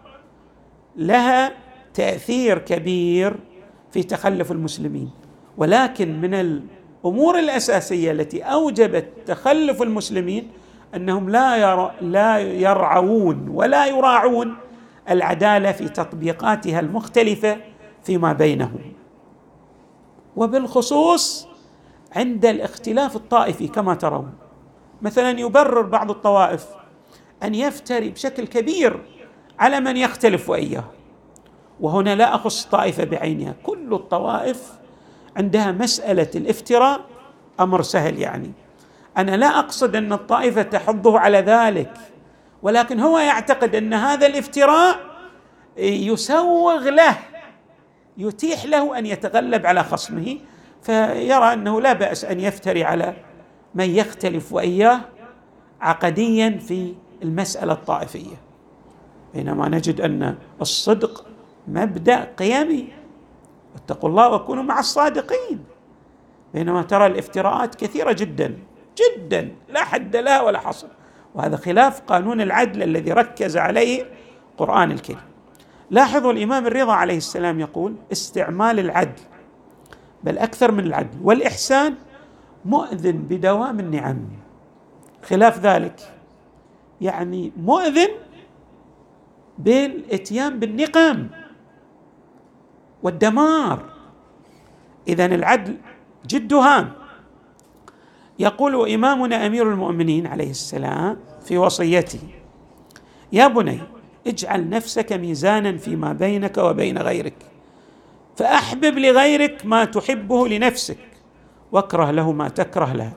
لها 0.97 1.53
تاثير 1.95 2.59
كبير 2.59 3.37
في 3.91 4.03
تخلف 4.03 4.53
المسلمين 4.53 5.11
ولكن 5.57 6.21
من 6.21 6.35
الامور 6.35 7.39
الاساسيه 7.39 8.13
التي 8.13 8.43
اوجبت 8.43 9.07
تخلف 9.27 9.83
المسلمين 9.83 10.49
انهم 10.95 11.31
لا 11.31 11.57
ير... 11.73 11.89
لا 12.01 12.39
يرعون 12.39 13.49
ولا 13.55 13.87
يراعون 13.87 14.55
العداله 15.11 15.73
في 15.73 15.89
تطبيقاتها 15.89 16.81
المختلفه 16.81 17.57
فيما 18.05 18.33
بينهم 18.33 18.93
وبالخصوص 20.37 21.49
عند 22.17 22.47
الاختلاف 22.47 23.17
الطائفي 23.17 23.69
كما 23.69 23.95
ترون 23.95 24.33
مثلا 25.03 25.31
يبرر 25.41 25.81
بعض 25.83 26.11
الطوائف 26.11 26.67
ان 27.43 27.55
يفتري 27.55 28.09
بشكل 28.11 28.47
كبير 28.47 29.01
على 29.59 29.81
من 29.81 29.97
يختلف 29.97 30.49
واياه 30.51 30.85
وهنا 31.81 32.15
لا 32.15 32.35
اخص 32.35 32.65
طائفه 32.67 33.05
بعينها 33.05 33.55
كل 33.63 33.95
الطوائف 33.95 34.69
عندها 35.37 35.73
مساله 35.73 36.29
الافتراء 36.37 37.01
امر 37.61 37.83
سهل 37.83 38.19
يعني 38.19 38.53
انا 39.19 39.37
لا 39.37 39.59
اقصد 39.59 39.97
ان 39.97 40.13
الطائفه 40.13 40.63
تحضه 40.63 41.19
على 41.19 41.39
ذلك 41.39 41.93
ولكن 42.63 43.01
هو 43.01 43.19
يعتقد 43.19 43.75
ان 43.75 43.95
هذا 43.95 44.27
الافتراء 44.27 44.97
يسوغ 45.77 46.91
له 46.91 47.19
يتيح 48.19 48.65
له 48.65 48.99
ان 48.99 49.07
يتغلب 49.07 49.67
على 49.67 49.83
خصمه 49.85 50.39
فيرى 50.83 51.53
انه 51.53 51.81
لا 51.81 51.93
باس 51.93 52.25
ان 52.25 52.41
يفتري 52.41 52.85
على 52.85 53.15
من 53.75 53.91
يختلف 53.91 54.53
واياه 54.53 55.01
عقديا 55.81 56.59
في 56.69 56.95
المساله 57.23 57.73
الطائفيه 57.73 58.37
بينما 59.35 59.69
نجد 59.69 60.01
ان 60.01 60.35
الصدق 60.61 61.27
مبدا 61.69 62.25
قيمي 62.37 62.89
اتقوا 63.77 64.09
الله 64.11 64.33
وكونوا 64.35 64.63
مع 64.63 64.79
الصادقين 64.81 65.65
بينما 66.55 66.83
ترى 66.83 67.07
الافتراءات 67.07 67.75
كثيره 67.75 68.13
جدا 68.13 68.57
جدا 68.99 69.55
لا 69.69 69.85
حد 69.85 70.17
لها 70.17 70.41
ولا 70.43 70.59
حصر 70.59 70.87
وهذا 71.35 71.57
خلاف 71.57 72.01
قانون 72.01 72.41
العدل 72.41 72.83
الذي 72.83 73.13
ركز 73.13 73.57
عليه 73.57 74.05
القرآن 74.53 74.91
الكريم 74.93 75.21
لاحظوا 75.91 76.33
الإمام 76.33 76.67
الرضا 76.67 76.93
عليه 76.93 77.17
السلام 77.17 77.61
يقول 77.61 77.95
استعمال 78.13 78.79
العدل 78.79 79.23
بل 80.25 80.39
أكثر 80.39 80.73
من 80.73 80.85
العدل 80.87 81.19
والإحسان 81.23 81.95
مؤذن 82.65 83.13
بدوام 83.17 83.81
النعم 83.81 84.29
خلاف 85.29 85.59
ذلك 85.59 86.01
يعني 87.01 87.53
مؤذن 87.57 88.09
بالاتيان 89.59 90.59
بالنقم 90.59 91.27
والدمار 93.03 93.83
اذا 95.09 95.25
العدل 95.25 95.77
جد 96.27 96.53
هام 96.55 96.93
يقول 98.39 98.93
إمامنا 98.93 99.47
أمير 99.47 99.71
المؤمنين 99.73 100.27
عليه 100.27 100.51
السلام 100.51 101.17
في 101.45 101.59
وصيته 101.59 102.21
يا 103.33 103.47
بني 103.49 103.79
اجعل 104.27 104.69
نفسك 104.69 105.13
ميزانا 105.13 105.77
فيما 105.77 106.13
بينك 106.13 106.59
وبين 106.59 106.99
غيرك 106.99 107.35
فأحبب 108.37 108.99
لغيرك 108.99 109.67
ما 109.67 109.85
تحبه 109.85 110.49
لنفسك 110.49 110.99
واكره 111.73 112.11
له 112.11 112.33
ما 112.33 112.49
تكره 112.49 112.93
له 112.93 113.13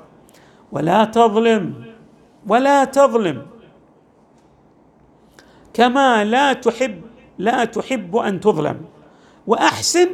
ولا 0.72 1.06
تظلم 1.06 1.86
ولا 2.48 2.84
تظلم 2.86 3.46
كما 5.74 6.24
لا 6.24 6.54
تحب 6.54 7.02
لا 7.38 7.66
تحب 7.66 8.16
ان 8.16 8.40
تظلم 8.40 8.82
واحسن 9.48 10.10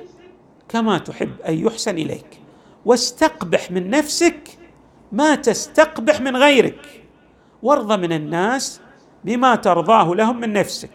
كما 0.69 0.97
تحب 0.97 1.41
ان 1.41 1.53
يحسن 1.65 1.97
اليك 1.97 2.37
واستقبح 2.85 3.71
من 3.71 3.89
نفسك 3.89 4.57
ما 5.11 5.35
تستقبح 5.35 6.21
من 6.21 6.37
غيرك 6.37 7.03
وارضى 7.63 7.97
من 7.97 8.13
الناس 8.13 8.81
بما 9.25 9.55
ترضاه 9.55 10.15
لهم 10.15 10.39
من 10.39 10.53
نفسك 10.53 10.89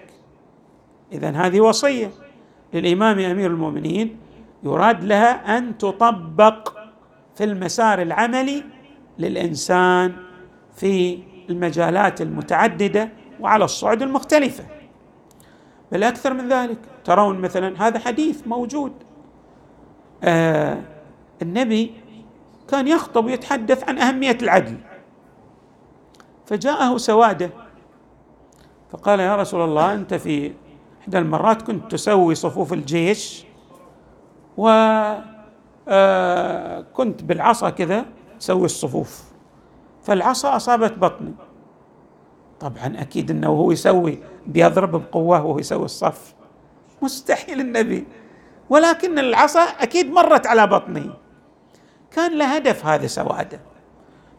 اذا 1.13 1.31
هذه 1.31 1.61
وصيه 1.61 2.11
للامام 2.75 3.19
امير 3.19 3.51
المؤمنين 3.51 4.17
يراد 4.65 5.05
لها 5.05 5.59
ان 5.59 5.79
تطبق 5.79 6.73
في 7.37 7.45
المسار 7.45 8.03
العملي 8.03 8.63
للانسان 9.19 10.13
في 10.77 11.19
المجالات 11.51 12.21
المتعدده 12.21 13.09
وعلى 13.41 13.65
الصعد 13.65 14.03
المختلفه 14.03 14.65
بل 15.93 16.03
اكثر 16.05 16.35
من 16.35 16.49
ذلك 16.49 16.79
ترون 17.05 17.39
مثلا 17.39 17.87
هذا 17.87 17.99
حديث 17.99 18.47
موجود 18.47 18.93
آه 20.25 20.81
النبي 21.43 21.91
كان 22.69 22.89
يخطب 22.89 23.25
ويتحدث 23.25 23.89
عن 23.89 23.99
أهمية 23.99 24.39
العدل 24.43 24.77
فجاءه 26.47 26.97
سواده 26.97 27.51
فقال 28.93 29.21
يا 29.21 29.37
رسول 29.37 29.65
الله 29.69 29.95
أنت 29.95 30.15
في 30.15 30.53
إحدى 31.01 31.19
المرات 31.19 31.63
كنت 31.63 31.91
تسوي 31.93 32.35
صفوف 32.35 32.73
الجيش 32.73 33.45
وكنت 34.57 35.23
آه، 35.89 37.23
بالعصا 37.27 37.71
كذا 37.71 38.05
تسوي 38.41 38.65
الصفوف 38.65 39.23
فالعصا 40.03 40.57
أصابت 40.57 40.99
بطني 40.99 41.35
طبعا 42.61 42.95
أكيد 43.01 43.31
أنه 43.31 43.49
هو 43.49 43.73
يسوي 43.73 44.19
بيضرب 44.47 44.91
بقوة 44.91 45.41
وهو 45.45 45.59
يسوي 45.59 45.85
الصف 45.85 46.35
مستحيل 47.03 47.61
النبي 47.61 48.07
ولكن 48.71 49.19
العصا 49.19 49.61
أكيد 49.63 50.07
مرت 50.11 50.47
على 50.47 50.67
بطني 50.67 51.11
كان 52.17 52.39
له 52.39 52.55
هدف 52.57 52.87
هذا 52.87 53.07
سواده 53.07 53.61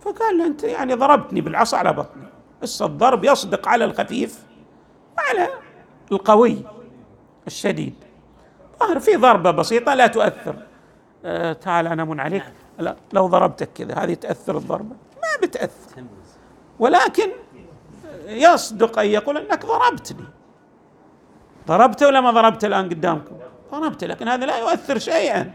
فقال 0.01 0.37
له 0.37 0.45
انت 0.45 0.63
يعني 0.63 0.93
ضربتني 0.93 1.41
بالعصا 1.41 1.77
على 1.77 1.93
بطني 1.93 2.23
بس 2.61 2.81
الضرب 2.81 3.23
يصدق 3.25 3.67
على 3.67 3.85
الخفيف 3.85 4.43
وعلى 5.17 5.49
القوي 6.11 6.57
الشديد 7.47 7.93
ظهر 8.79 8.99
في 8.99 9.15
ضربة 9.15 9.51
بسيطة 9.51 9.93
لا 9.93 10.07
تؤثر 10.07 10.55
آه 11.25 11.53
تعال 11.53 12.05
من 12.07 12.19
عليك 12.19 12.43
لا 12.79 12.95
لو 13.13 13.27
ضربتك 13.27 13.73
كذا 13.73 13.93
هذه 13.97 14.13
تأثر 14.13 14.57
الضربة 14.57 14.95
ما 15.15 15.41
بتأثر 15.47 16.03
ولكن 16.79 17.29
يصدق 18.27 18.99
أن 18.99 19.05
يقول 19.07 19.37
أنك 19.37 19.65
ضربتني 19.65 20.25
ضربته 21.67 22.07
ولا 22.07 22.21
ما 22.21 22.31
ضربته 22.31 22.65
الآن 22.65 22.85
قدامكم 22.85 23.35
ضربته 23.71 24.07
لكن 24.07 24.27
هذا 24.27 24.45
لا 24.45 24.57
يؤثر 24.59 24.99
شيئا 24.99 25.51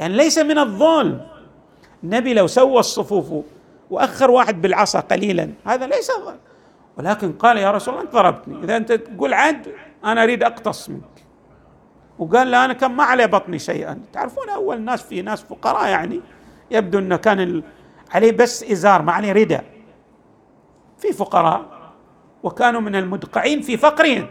يعني 0.00 0.14
ليس 0.14 0.38
من 0.38 0.58
الظلم 0.58 1.26
النبي 2.04 2.34
لو 2.34 2.46
سوى 2.46 2.78
الصفوف 2.80 3.44
واخر 3.90 4.30
واحد 4.30 4.62
بالعصا 4.62 5.00
قليلا 5.00 5.50
هذا 5.66 5.86
ليس 5.86 6.10
ولكن 6.96 7.32
قال 7.32 7.56
يا 7.56 7.70
رسول 7.70 7.94
الله 7.94 8.04
انت 8.04 8.12
ضربتني 8.12 8.64
اذا 8.64 8.76
انت 8.76 8.92
تقول 8.92 9.34
عد 9.34 9.68
انا 10.04 10.22
اريد 10.22 10.42
اقتص 10.42 10.90
منك 10.90 11.02
وقال 12.18 12.50
لا 12.50 12.64
انا 12.64 12.72
كان 12.72 12.90
ما 12.90 13.04
على 13.04 13.26
بطني 13.26 13.58
شيئا 13.58 14.02
تعرفون 14.12 14.48
اول 14.48 14.80
ناس 14.80 15.02
في 15.02 15.22
ناس 15.22 15.42
فقراء 15.42 15.88
يعني 15.88 16.20
يبدو 16.70 16.98
انه 16.98 17.16
كان 17.16 17.62
عليه 18.10 18.32
بس 18.32 18.62
ازار 18.64 19.02
ما 19.02 19.12
عليه 19.12 19.32
رداء 19.32 19.64
في 20.98 21.12
فقراء 21.12 21.66
وكانوا 22.42 22.80
من 22.80 22.96
المدقعين 22.96 23.60
في 23.62 23.76
فقرهم 23.76 24.26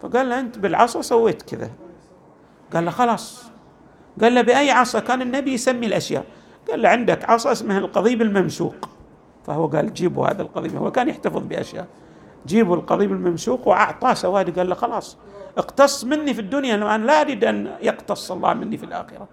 فقال 0.00 0.28
له 0.28 0.40
انت 0.40 0.58
بالعصا 0.58 1.02
سويت 1.02 1.42
كذا 1.42 1.70
قال 2.72 2.84
له 2.84 2.90
خلاص 2.90 3.50
قال 4.20 4.34
له 4.34 4.40
باي 4.42 4.70
عصا 4.70 5.00
كان 5.00 5.22
النبي 5.22 5.52
يسمي 5.52 5.86
الاشياء 5.86 6.24
قال 6.70 6.82
له 6.82 6.88
عندك 6.88 7.30
عصا 7.30 7.52
اسمها 7.52 7.78
القضيب 7.78 8.22
الممسوق 8.22 8.74
فهو 9.46 9.66
قال 9.66 9.92
جيبوا 9.94 10.26
هذا 10.26 10.42
القضيب 10.42 10.76
هو 10.76 10.90
كان 10.92 11.08
يحتفظ 11.08 11.42
بأشياء 11.46 11.86
جيبوا 12.46 12.76
القضيب 12.76 13.12
الممسوق 13.12 13.68
وأعطاه 13.68 14.14
سواد 14.14 14.58
قال 14.58 14.68
له 14.68 14.74
خلاص 14.74 15.18
اقتص 15.58 16.04
مني 16.04 16.34
في 16.34 16.40
الدنيا 16.40 16.74
الآن 16.74 17.04
لا 17.06 17.20
أريد 17.20 17.44
أن 17.44 17.70
يقتص 17.82 18.32
الله 18.32 18.54
مني 18.54 18.76
في 18.76 18.84
الآخرة 18.84 19.28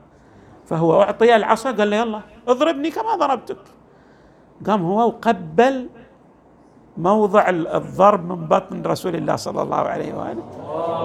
فهو 0.65 1.01
أعطي 1.01 1.35
العصا 1.35 1.71
قال 1.71 1.89
له 1.89 1.97
يلا 1.97 2.21
اضربني 2.47 2.89
كما 2.91 3.15
ضربتك 3.15 3.57
قام 4.67 4.81
هو 4.81 5.07
وقبل 5.07 5.89
موضع 6.97 7.49
الضرب 7.49 8.25
من 8.25 8.47
بطن 8.47 8.81
رسول 8.85 9.15
الله 9.15 9.35
صلى 9.35 9.61
الله 9.61 9.77
عليه 9.77 10.13
وآله 10.13 10.43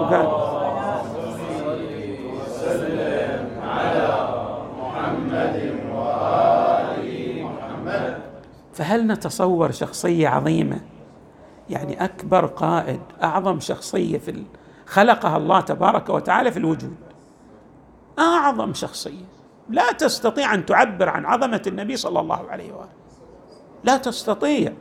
وقال 0.01 0.80
فهل 8.81 9.07
نتصور 9.07 9.71
شخصيه 9.71 10.27
عظيمه 10.27 10.79
يعني 11.69 12.03
اكبر 12.05 12.45
قائد 12.45 12.99
اعظم 13.23 13.59
شخصيه 13.59 14.17
في 14.17 14.43
خلقها 14.87 15.37
الله 15.37 15.61
تبارك 15.61 16.09
وتعالى 16.09 16.51
في 16.51 16.59
الوجود 16.59 16.95
اعظم 18.19 18.73
شخصيه 18.73 19.23
لا 19.69 19.91
تستطيع 19.91 20.53
ان 20.53 20.65
تعبر 20.65 21.09
عن 21.09 21.25
عظمه 21.25 21.61
النبي 21.67 21.95
صلى 21.97 22.19
الله 22.19 22.49
عليه 22.51 22.71
واله 22.71 22.89
لا 23.83 23.97
تستطيع 23.97 24.73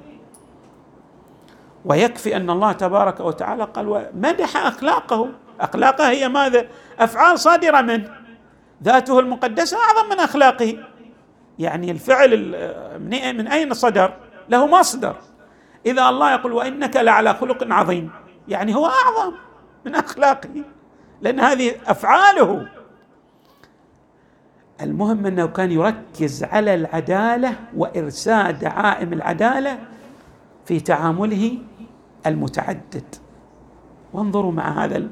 ويكفي 1.84 2.36
ان 2.36 2.50
الله 2.50 2.72
تبارك 2.72 3.20
وتعالى 3.20 3.64
قال 3.64 3.88
ومدح 3.88 4.56
اخلاقه 4.66 5.28
اخلاقه 5.60 6.10
هي 6.10 6.28
ماذا 6.28 6.66
افعال 6.98 7.38
صادره 7.38 7.80
من 7.80 8.08
ذاته 8.82 9.18
المقدسه 9.18 9.76
اعظم 9.76 10.08
من 10.10 10.20
اخلاقه 10.20 10.76
يعني 11.60 11.90
الفعل 11.90 12.30
من 13.36 13.46
اين 13.48 13.74
صدر؟ 13.74 14.14
له 14.48 14.66
مصدر 14.66 15.16
اذا 15.86 16.08
الله 16.08 16.32
يقول 16.34 16.52
وانك 16.52 16.96
لعلى 16.96 17.34
خلق 17.34 17.66
عظيم 17.70 18.10
يعني 18.48 18.74
هو 18.74 18.86
اعظم 18.86 19.34
من 19.84 19.94
اخلاقه 19.94 20.48
لان 21.20 21.40
هذه 21.40 21.72
افعاله 21.86 22.66
المهم 24.82 25.26
انه 25.26 25.46
كان 25.46 25.70
يركز 25.72 26.44
على 26.44 26.74
العداله 26.74 27.54
وارساء 27.76 28.50
دعائم 28.52 29.12
العداله 29.12 29.78
في 30.66 30.80
تعامله 30.80 31.58
المتعدد 32.26 33.14
وانظروا 34.12 34.52
مع 34.52 34.84
هذا 34.84 35.02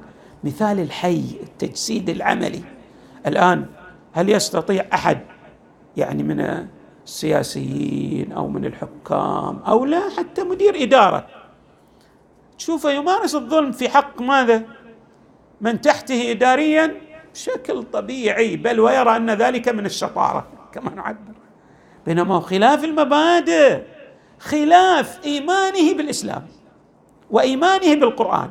المثال 0.45 0.81
الحي 0.81 1.25
التجسيد 1.43 2.09
العملي 2.11 2.63
الان 3.27 3.67
هل 4.13 4.29
يستطيع 4.29 4.85
احد 4.95 5.19
يعني 5.99 6.23
من 6.23 6.67
السياسيين 7.07 8.33
او 8.33 8.49
من 8.49 8.65
الحكام 8.65 9.59
او 9.69 9.85
لا 9.85 10.03
حتى 10.19 10.43
مدير 10.45 10.83
اداره 10.83 11.27
تشوفه 12.59 12.91
يمارس 12.91 13.35
الظلم 13.35 13.73
في 13.73 13.89
حق 13.89 14.23
ماذا؟ 14.23 14.63
من 15.61 15.81
تحته 15.81 16.31
اداريا 16.31 17.01
بشكل 17.35 17.83
طبيعي 17.83 18.57
بل 18.57 18.81
ويرى 18.81 19.17
ان 19.17 19.31
ذلك 19.31 19.69
من 19.69 19.87
الشطاره 19.87 20.47
كما 20.73 20.95
نعبر 20.95 21.33
بينما 22.07 22.35
هو 22.35 22.41
خلاف 22.41 22.85
المبادئ 22.85 23.83
خلاف 24.39 25.25
ايمانه 25.25 25.95
بالاسلام 25.95 26.47
وايمانه 27.31 27.95
بالقران 27.95 28.51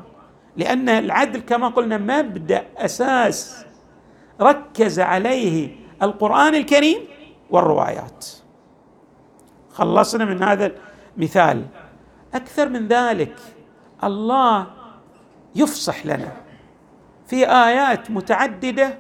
لان 0.58 0.90
العدل 0.90 1.40
كما 1.40 1.68
قلنا 1.68 1.98
مبدا 1.98 2.66
اساس 2.78 3.66
ركز 4.42 5.00
عليه 5.00 5.76
القران 6.04 6.56
الكريم 6.56 6.98
والروايات 7.50 8.26
خلصنا 9.74 10.26
من 10.26 10.44
هذا 10.44 10.72
المثال 11.18 11.66
اكثر 12.34 12.70
من 12.70 12.88
ذلك 12.88 13.36
الله 14.04 14.68
يفصح 15.56 16.06
لنا 16.06 16.32
في 17.28 17.48
ايات 17.48 18.12
متعدده 18.12 18.98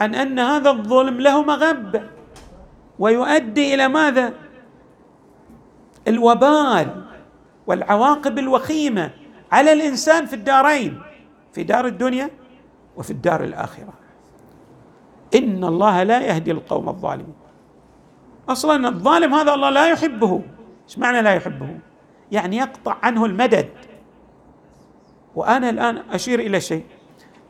عن 0.00 0.14
ان 0.14 0.38
هذا 0.38 0.70
الظلم 0.70 1.20
له 1.20 1.42
مغبه 1.42 2.02
ويؤدي 2.98 3.74
الى 3.74 3.88
ماذا 3.88 4.32
الوبال 6.08 7.04
والعواقب 7.66 8.38
الوخيمه 8.38 9.10
على 9.52 9.72
الانسان 9.72 10.26
في 10.26 10.32
الدارين 10.36 11.02
في 11.52 11.62
دار 11.64 11.86
الدنيا 11.86 12.30
وفي 12.96 13.10
الدار 13.10 13.44
الاخره 13.44 13.92
ان 15.34 15.64
الله 15.64 16.02
لا 16.02 16.20
يهدي 16.22 16.50
القوم 16.52 16.88
الظالمين 16.88 17.34
اصلا 18.48 18.88
الظالم 18.88 19.34
هذا 19.34 19.54
الله 19.54 19.70
لا 19.70 19.88
يحبه 19.90 20.42
ايش 20.84 20.98
معنى 20.98 21.22
لا 21.22 21.34
يحبه 21.34 21.78
يعني 22.32 22.56
يقطع 22.56 22.96
عنه 23.02 23.24
المدد 23.24 23.68
وانا 25.34 25.70
الان 25.70 25.96
اشير 26.12 26.40
الى 26.40 26.60
شيء 26.60 26.84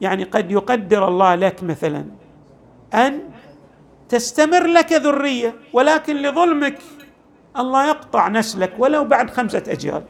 يعني 0.00 0.24
قد 0.24 0.50
يقدر 0.50 1.08
الله 1.08 1.34
لك 1.34 1.62
مثلا 1.62 2.06
ان 2.94 3.20
تستمر 4.08 4.66
لك 4.66 4.92
ذريه 4.92 5.54
ولكن 5.72 6.16
لظلمك 6.16 6.78
الله 7.58 7.88
يقطع 7.88 8.28
نسلك 8.28 8.74
ولو 8.78 9.04
بعد 9.04 9.30
خمسه 9.30 9.62
اجيال 9.68 10.02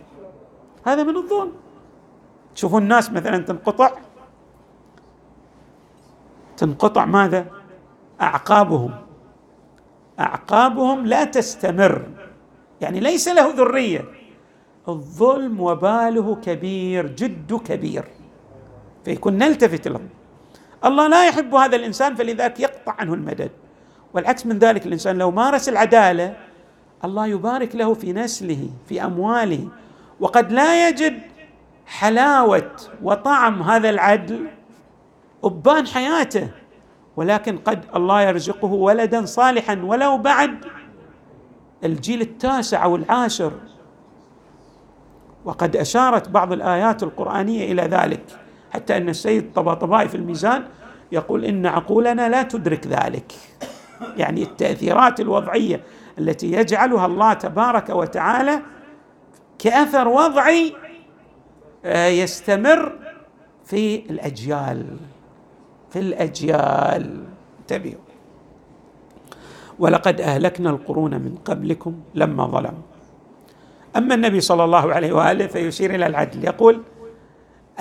هذا 0.87 1.03
من 1.03 1.17
الظلم 1.17 1.53
تشوفون 2.55 2.83
الناس 2.83 3.13
مثلا 3.13 3.39
تنقطع 3.39 3.91
تنقطع 6.57 7.05
ماذا 7.05 7.47
اعقابهم 8.21 9.08
اعقابهم 10.21 11.07
لا 11.07 11.25
تستمر 11.25 12.03
يعني 12.81 13.01
ليس 13.01 13.29
له 13.29 13.49
ذريه 13.51 14.05
الظلم 14.89 15.61
وباله 15.61 16.35
كبير 16.35 17.07
جد 17.07 17.55
كبير 17.65 18.05
فيكون 19.05 19.39
نلتفت 19.39 19.89
له 19.89 20.01
الله 20.85 21.07
لا 21.07 21.29
يحب 21.29 21.55
هذا 21.55 21.77
الانسان 21.77 22.15
فلذلك 22.15 22.61
يقطع 22.61 22.95
عنه 22.99 23.15
المدد 23.15 23.51
والعكس 24.15 24.47
من 24.47 24.59
ذلك 24.59 24.87
الانسان 24.87 25.19
لو 25.19 25.31
مارس 25.31 25.69
العداله 25.69 26.37
الله 27.05 27.27
يبارك 27.27 27.75
له 27.77 27.95
في 27.95 28.13
نسله 28.13 28.69
في 28.89 29.05
امواله 29.05 29.69
وقد 30.21 30.53
لا 30.53 30.89
يجد 30.89 31.19
حلاوه 31.87 32.71
وطعم 33.03 33.63
هذا 33.63 33.91
العدل 33.91 34.47
ابان 35.45 35.87
حياته 35.87 36.49
ولكن 37.19 37.59
قد 37.59 37.85
الله 37.97 38.21
يرزقه 38.23 38.69
ولدا 38.73 39.25
صالحا 39.25 39.81
ولو 39.85 40.19
بعد 40.19 40.51
الجيل 41.85 42.21
التاسع 42.21 42.85
او 42.85 42.97
العاشر 42.97 43.53
وقد 45.45 45.77
اشارت 45.77 46.29
بعض 46.29 46.53
الايات 46.53 47.03
القرانيه 47.03 47.73
الى 47.73 47.83
ذلك 47.83 48.23
حتى 48.73 48.97
ان 48.97 49.09
السيد 49.09 49.43
الطباطبائي 49.45 50.09
في 50.09 50.15
الميزان 50.15 50.65
يقول 51.13 51.45
ان 51.45 51.67
عقولنا 51.67 52.29
لا 52.29 52.43
تدرك 52.43 52.87
ذلك 52.87 53.33
يعني 54.17 54.43
التاثيرات 54.43 55.21
الوضعيه 55.21 55.81
التي 56.19 56.53
يجعلها 56.53 57.07
الله 57.07 57.33
تبارك 57.33 57.91
وتعالى 57.91 58.63
كاثر 59.59 60.09
وضعي 60.09 60.73
آه، 61.85 62.09
يستمر 62.09 62.93
في 63.65 63.97
الاجيال 64.11 64.87
في 65.91 65.99
الاجيال 65.99 67.25
انتبهوا 67.61 68.01
ولقد 69.79 70.21
اهلكنا 70.21 70.71
القرون 70.71 71.15
من 71.15 71.35
قبلكم 71.45 72.01
لما 72.15 72.45
ظلموا 72.47 72.83
اما 73.97 74.15
النبي 74.15 74.41
صلى 74.41 74.65
الله 74.65 74.93
عليه 74.93 75.13
واله 75.13 75.47
فيشير 75.47 75.95
الى 75.95 76.07
العدل 76.07 76.45
يقول 76.45 76.83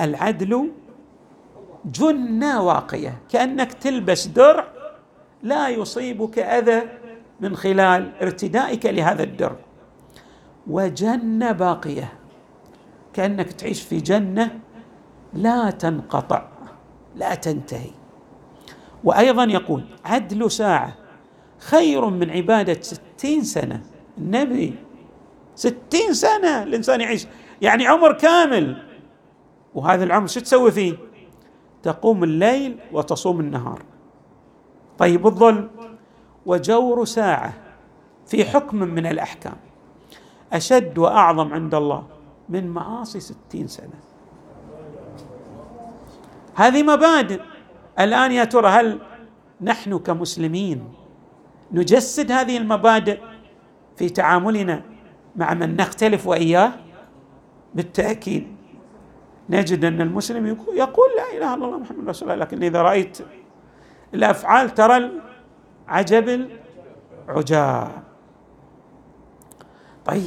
العدل 0.00 0.70
جنه 1.84 2.62
واقيه 2.62 3.18
كانك 3.32 3.72
تلبس 3.72 4.26
درع 4.26 4.64
لا 5.42 5.68
يصيبك 5.68 6.38
اذى 6.38 6.82
من 7.40 7.56
خلال 7.56 8.10
ارتدائك 8.22 8.86
لهذا 8.86 9.22
الدرع 9.22 9.56
وجنه 10.66 11.52
باقيه 11.52 12.12
كانك 13.12 13.52
تعيش 13.52 13.82
في 13.82 13.96
جنه 13.96 14.60
لا 15.34 15.70
تنقطع 15.70 16.48
لا 17.16 17.34
تنتهي 17.34 17.90
وأيضا 19.04 19.44
يقول 19.44 19.82
عدل 20.04 20.50
ساعة 20.50 20.94
خير 21.58 22.06
من 22.10 22.30
عبادة 22.30 22.82
ستين 22.82 23.44
سنة 23.44 23.80
النبي 24.18 24.74
ستين 25.56 26.14
سنة 26.14 26.62
الإنسان 26.62 27.00
يعيش 27.00 27.26
يعني 27.62 27.86
عمر 27.86 28.12
كامل 28.12 28.82
وهذا 29.74 30.04
العمر 30.04 30.26
شو 30.26 30.40
تسوي 30.40 30.70
فيه 30.70 30.96
تقوم 31.82 32.24
الليل 32.24 32.78
وتصوم 32.92 33.40
النهار 33.40 33.82
طيب 34.98 35.26
الظلم 35.26 35.70
وجور 36.46 37.04
ساعة 37.04 37.52
في 38.26 38.44
حكم 38.44 38.76
من 38.76 39.06
الأحكام 39.06 39.56
أشد 40.52 40.98
وأعظم 40.98 41.52
عند 41.52 41.74
الله 41.74 42.06
من 42.48 42.68
معاصي 42.70 43.20
ستين 43.20 43.66
سنة 43.68 43.94
هذه 46.54 46.82
مبادئ 46.82 47.40
الان 48.00 48.32
يا 48.32 48.44
ترى 48.44 48.68
هل 48.68 48.98
نحن 49.60 49.98
كمسلمين 49.98 50.84
نجسد 51.72 52.32
هذه 52.32 52.56
المبادئ 52.56 53.18
في 53.96 54.08
تعاملنا 54.08 54.82
مع 55.36 55.54
من 55.54 55.76
نختلف 55.76 56.26
واياه 56.26 56.72
بالتاكيد 57.74 58.56
نجد 59.50 59.84
ان 59.84 60.00
المسلم 60.00 60.46
يقول 60.74 61.08
لا 61.16 61.36
اله 61.38 61.54
الا 61.54 61.64
الله 61.66 61.78
محمد 61.78 62.08
رسول 62.08 62.30
الله 62.30 62.44
لكن 62.44 62.62
اذا 62.62 62.82
رايت 62.82 63.18
الافعال 64.14 64.74
ترى 64.74 65.10
العجب 65.88 66.48
العجاب 67.28 67.90
طيب 70.04 70.22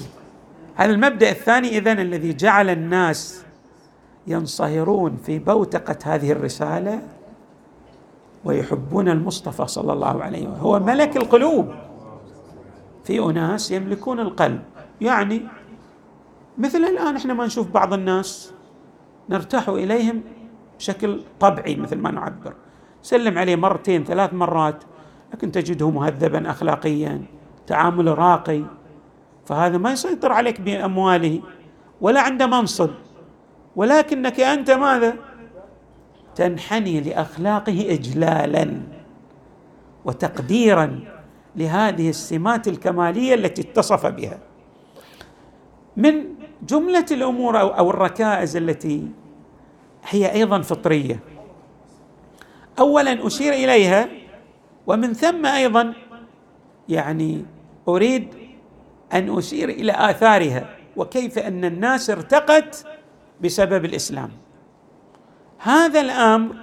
هذا 0.75 0.91
المبدا 0.91 1.29
الثاني 1.29 1.67
اذن 1.77 1.99
الذي 1.99 2.33
جعل 2.33 2.69
الناس 2.69 3.43
ينصهرون 4.27 5.17
في 5.17 5.39
بوتقه 5.39 6.15
هذه 6.15 6.31
الرساله 6.31 7.01
ويحبون 8.45 9.09
المصطفى 9.09 9.67
صلى 9.67 9.93
الله 9.93 10.23
عليه 10.23 10.47
وسلم 10.47 10.59
هو 10.61 10.79
ملك 10.79 11.17
القلوب 11.17 11.69
في 13.03 13.19
أناس 13.19 13.71
يملكون 13.71 14.19
القلب 14.19 14.61
يعني 15.01 15.41
مثل 16.57 16.77
الآن 16.77 17.15
احنا 17.15 17.33
ما 17.33 17.45
نشوف 17.45 17.67
بعض 17.71 17.93
الناس 17.93 18.53
نرتاح 19.29 19.69
إليهم 19.69 20.21
بشكل 20.79 21.21
طبعي 21.39 21.75
مثل 21.75 21.95
ما 21.97 22.11
نعبر 22.11 22.53
سلم 23.01 23.37
عليه 23.37 23.55
مرتين 23.55 24.03
ثلاث 24.03 24.33
مرات 24.33 24.83
لكن 25.33 25.51
تجده 25.51 25.89
مهذبا 25.89 26.49
أخلاقيا 26.49 27.21
تعامل 27.67 28.17
راقي 28.19 28.61
فهذا 29.45 29.77
ما 29.77 29.91
يسيطر 29.91 30.31
عليك 30.31 30.61
بأمواله 30.61 31.39
ولا 32.01 32.21
عنده 32.21 32.45
منصب 32.47 32.89
ولكنك 33.75 34.39
أنت 34.39 34.71
ماذا 34.71 35.15
تنحني 36.35 36.99
لاخلاقه 37.01 37.93
اجلالا 37.93 38.81
وتقديرا 40.05 40.99
لهذه 41.55 42.09
السمات 42.09 42.67
الكماليه 42.67 43.33
التي 43.33 43.61
اتصف 43.61 44.05
بها 44.05 44.39
من 45.97 46.13
جمله 46.69 47.05
الامور 47.11 47.59
او 47.59 47.89
الركائز 47.89 48.57
التي 48.57 49.07
هي 50.09 50.31
ايضا 50.33 50.61
فطريه 50.61 51.19
اولا 52.79 53.27
اشير 53.27 53.53
اليها 53.53 54.07
ومن 54.87 55.13
ثم 55.13 55.45
ايضا 55.45 55.93
يعني 56.89 57.45
اريد 57.87 58.27
ان 59.13 59.37
اشير 59.37 59.69
الى 59.69 60.09
اثارها 60.09 60.75
وكيف 60.95 61.37
ان 61.39 61.65
الناس 61.65 62.09
ارتقت 62.09 62.85
بسبب 63.41 63.85
الاسلام 63.85 64.29
هذا 65.63 66.01
الامر 66.01 66.55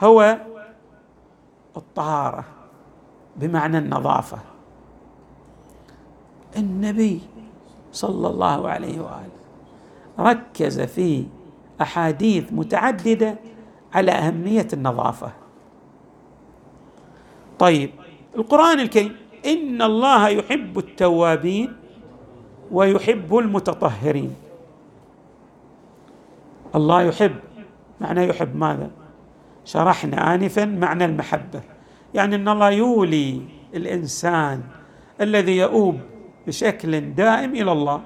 هو 0.00 0.40
الطهاره 1.76 2.44
بمعنى 3.36 3.78
النظافه 3.78 4.38
النبي 6.56 7.20
صلى 7.92 8.28
الله 8.28 8.68
عليه 8.68 9.00
واله 9.00 9.30
ركز 10.20 10.80
في 10.80 11.24
احاديث 11.82 12.44
متعدده 12.52 13.34
على 13.94 14.10
اهميه 14.12 14.68
النظافه 14.72 15.32
طيب 17.58 17.90
القران 18.36 18.80
الكريم 18.80 19.16
ان 19.46 19.82
الله 19.82 20.28
يحب 20.28 20.78
التوابين 20.78 21.76
ويحب 22.72 23.36
المتطهرين 23.36 24.34
الله 26.74 27.02
يحب 27.02 27.36
معنى 28.00 28.26
يحب 28.28 28.56
ماذا 28.56 28.90
شرحنا 29.64 30.34
آنفا 30.34 30.64
معنى 30.64 31.04
المحبة 31.04 31.60
يعني 32.14 32.36
أن 32.36 32.48
الله 32.48 32.70
يولي 32.70 33.42
الإنسان 33.74 34.62
الذي 35.20 35.56
يؤوب 35.56 36.00
بشكل 36.46 37.00
دائم 37.14 37.50
إلى 37.54 37.72
الله 37.72 38.02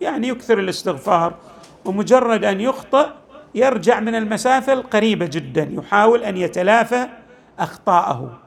يعني 0.00 0.28
يكثر 0.28 0.58
الاستغفار 0.58 1.34
ومجرد 1.84 2.44
أن 2.44 2.60
يخطئ 2.60 3.06
يرجع 3.54 4.00
من 4.00 4.14
المسافة 4.14 4.72
القريبة 4.72 5.26
جدا 5.26 5.68
يحاول 5.70 6.24
أن 6.24 6.36
يتلافى 6.36 7.06
أخطاءه 7.58 8.38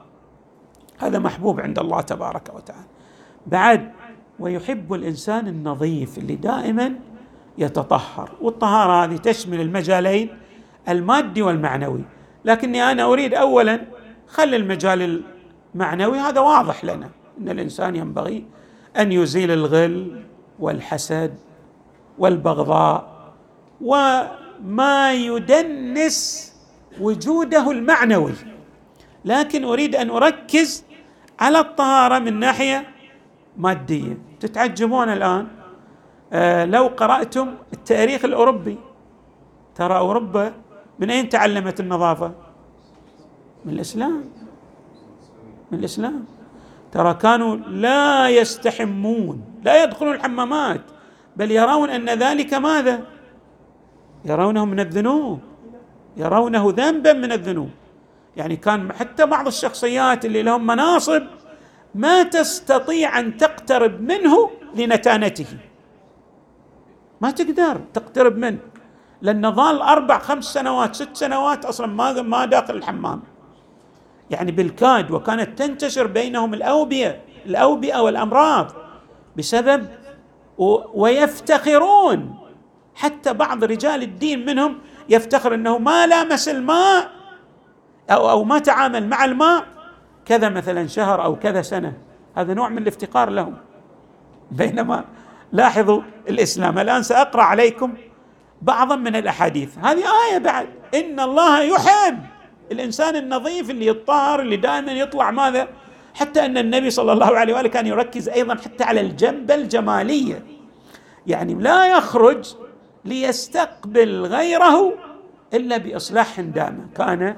هذا 0.98 1.18
محبوب 1.18 1.60
عند 1.60 1.78
الله 1.78 2.00
تبارك 2.00 2.50
وتعالى 2.54 2.86
بعد 3.46 3.90
ويحب 4.38 4.92
الإنسان 4.94 5.48
النظيف 5.48 6.18
اللي 6.18 6.34
دائما 6.36 6.94
يتطهر 7.58 8.30
والطهارة 8.40 9.04
هذه 9.04 9.16
تشمل 9.16 9.60
المجالين 9.60 10.28
المادي 10.88 11.42
والمعنوي 11.42 12.00
لكني 12.44 12.82
انا 12.92 13.04
اريد 13.04 13.34
اولا 13.34 13.80
خل 14.28 14.54
المجال 14.54 15.22
المعنوي 15.74 16.18
هذا 16.18 16.40
واضح 16.40 16.84
لنا 16.84 17.10
ان 17.40 17.48
الانسان 17.48 17.96
ينبغي 17.96 18.44
ان 18.98 19.12
يزيل 19.12 19.50
الغل 19.50 20.22
والحسد 20.58 21.34
والبغضاء 22.18 23.14
وما 23.80 25.12
يدنس 25.12 26.50
وجوده 27.00 27.70
المعنوي 27.70 28.32
لكن 29.24 29.64
اريد 29.64 29.96
ان 29.96 30.10
اركز 30.10 30.84
على 31.40 31.58
الطهاره 31.60 32.18
من 32.18 32.38
ناحيه 32.40 32.86
ماديه 33.56 34.18
تتعجبون 34.40 35.08
الان 35.08 35.46
آه 36.32 36.64
لو 36.64 36.86
قراتم 36.86 37.54
التاريخ 37.72 38.24
الاوروبي 38.24 38.78
ترى 39.74 39.98
اوروبا 39.98 40.52
من 40.98 41.10
اين 41.10 41.28
تعلمت 41.28 41.80
النظافه؟ 41.80 42.32
من 43.64 43.72
الاسلام 43.72 44.24
من 45.72 45.78
الاسلام 45.78 46.24
ترى 46.92 47.14
كانوا 47.14 47.56
لا 47.56 48.28
يستحمون 48.28 49.44
لا 49.64 49.84
يدخلون 49.84 50.14
الحمامات 50.14 50.80
بل 51.36 51.50
يرون 51.50 51.90
ان 51.90 52.10
ذلك 52.10 52.54
ماذا؟ 52.54 53.00
يرونه 54.24 54.64
من 54.64 54.80
الذنوب 54.80 55.40
يرونه 56.16 56.72
ذنبا 56.76 57.12
من 57.12 57.32
الذنوب 57.32 57.70
يعني 58.36 58.56
كان 58.56 58.92
حتى 58.92 59.26
بعض 59.26 59.46
الشخصيات 59.46 60.24
اللي 60.24 60.42
لهم 60.42 60.66
مناصب 60.66 61.22
ما 61.94 62.22
تستطيع 62.22 63.18
ان 63.20 63.36
تقترب 63.36 64.00
منه 64.00 64.50
لنتانته 64.76 65.46
ما 67.20 67.30
تقدر 67.30 67.80
تقترب 67.94 68.38
منه 68.38 68.58
لأنه 69.24 69.50
ظل 69.50 69.78
أربع 69.82 70.18
خمس 70.18 70.44
سنوات 70.44 70.94
ست 70.94 71.16
سنوات 71.16 71.64
أصلا 71.64 71.86
ما 71.86 72.12
ما 72.22 72.44
داخل 72.44 72.76
الحمام 72.76 73.22
يعني 74.30 74.52
بالكاد 74.52 75.10
وكانت 75.10 75.58
تنتشر 75.58 76.06
بينهم 76.06 76.54
الأوبئة 76.54 77.16
الأوبئة 77.46 77.98
والأمراض 78.00 78.66
بسبب 79.38 79.86
ويفتخرون 80.94 82.34
حتى 82.94 83.32
بعض 83.32 83.64
رجال 83.64 84.02
الدين 84.02 84.46
منهم 84.46 84.78
يفتخر 85.08 85.54
أنه 85.54 85.78
ما 85.78 86.06
لامس 86.06 86.48
الماء 86.48 87.10
أو, 88.10 88.30
أو 88.30 88.44
ما 88.44 88.58
تعامل 88.58 89.08
مع 89.08 89.24
الماء 89.24 89.64
كذا 90.24 90.48
مثلا 90.48 90.86
شهر 90.86 91.24
أو 91.24 91.36
كذا 91.38 91.62
سنة 91.62 91.92
هذا 92.36 92.54
نوع 92.54 92.68
من 92.68 92.78
الافتقار 92.78 93.30
لهم 93.30 93.56
بينما 94.50 95.04
لاحظوا 95.52 96.02
الإسلام 96.28 96.78
الآن 96.78 97.02
سأقرأ 97.02 97.42
عليكم 97.42 97.92
بعضا 98.64 98.96
من 98.96 99.16
الاحاديث 99.16 99.78
هذه 99.78 100.04
ايه 100.32 100.38
بعد 100.38 100.66
ان 100.94 101.20
الله 101.20 101.60
يحب 101.62 102.18
الانسان 102.72 103.16
النظيف 103.16 103.70
اللي 103.70 103.86
يطهر 103.86 104.40
اللي 104.40 104.56
دائما 104.56 104.92
يطلع 104.92 105.30
ماذا 105.30 105.68
حتى 106.14 106.46
ان 106.46 106.58
النبي 106.58 106.90
صلى 106.90 107.12
الله 107.12 107.36
عليه 107.38 107.54
واله 107.54 107.68
كان 107.68 107.86
يركز 107.86 108.28
ايضا 108.28 108.54
حتى 108.54 108.84
على 108.84 109.00
الجنبه 109.00 109.54
الجماليه 109.54 110.42
يعني 111.26 111.54
لا 111.54 111.96
يخرج 111.98 112.54
ليستقبل 113.04 114.26
غيره 114.26 114.92
الا 115.54 115.76
باصلاح 115.76 116.40
دائم 116.40 116.88
كان 116.96 117.36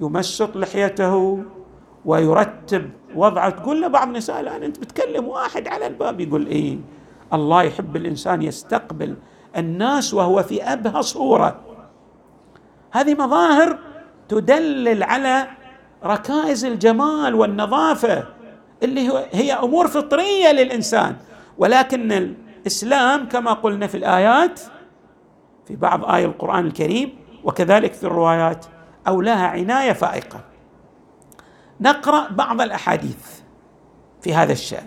يمشط 0.00 0.56
لحيته 0.56 1.40
ويرتب 2.04 2.90
وضعه 3.14 3.50
تقول 3.50 3.80
له 3.80 3.88
بعض 3.88 4.08
النساء 4.08 4.40
الان 4.40 4.62
انت 4.62 4.78
بتكلم 4.78 5.28
واحد 5.28 5.68
على 5.68 5.86
الباب 5.86 6.20
يقول 6.20 6.46
ايه 6.46 6.76
الله 7.32 7.62
يحب 7.62 7.96
الانسان 7.96 8.42
يستقبل 8.42 9.14
الناس 9.56 10.14
وهو 10.14 10.42
في 10.42 10.62
ابهى 10.62 11.02
صوره 11.02 11.60
هذه 12.92 13.14
مظاهر 13.14 13.78
تدلل 14.28 15.02
على 15.02 15.46
ركائز 16.04 16.64
الجمال 16.64 17.34
والنظافه 17.34 18.24
اللي 18.82 19.12
هي 19.32 19.52
امور 19.52 19.88
فطريه 19.88 20.52
للانسان 20.52 21.16
ولكن 21.58 22.12
الاسلام 22.12 23.28
كما 23.28 23.52
قلنا 23.52 23.86
في 23.86 23.96
الايات 23.96 24.60
في 25.66 25.76
بعض 25.76 26.04
آي 26.04 26.24
القرآن 26.24 26.66
الكريم 26.66 27.16
وكذلك 27.44 27.92
في 27.92 28.04
الروايات 28.04 28.66
أو 29.08 29.20
لها 29.20 29.46
عناية 29.46 29.92
فائقة 29.92 30.40
نقرأ 31.80 32.28
بعض 32.30 32.60
الأحاديث 32.60 33.40
في 34.20 34.34
هذا 34.34 34.52
الشأن 34.52 34.86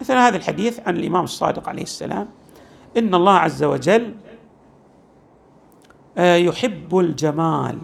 مثل 0.00 0.14
هذا 0.14 0.36
الحديث 0.36 0.80
عن 0.86 0.96
الإمام 0.96 1.24
الصادق 1.24 1.68
عليه 1.68 1.82
السلام 1.82 2.28
ان 2.96 3.14
الله 3.14 3.32
عز 3.32 3.64
وجل 3.64 4.14
آه، 6.18 6.36
يحب 6.36 6.98
الجمال 6.98 7.78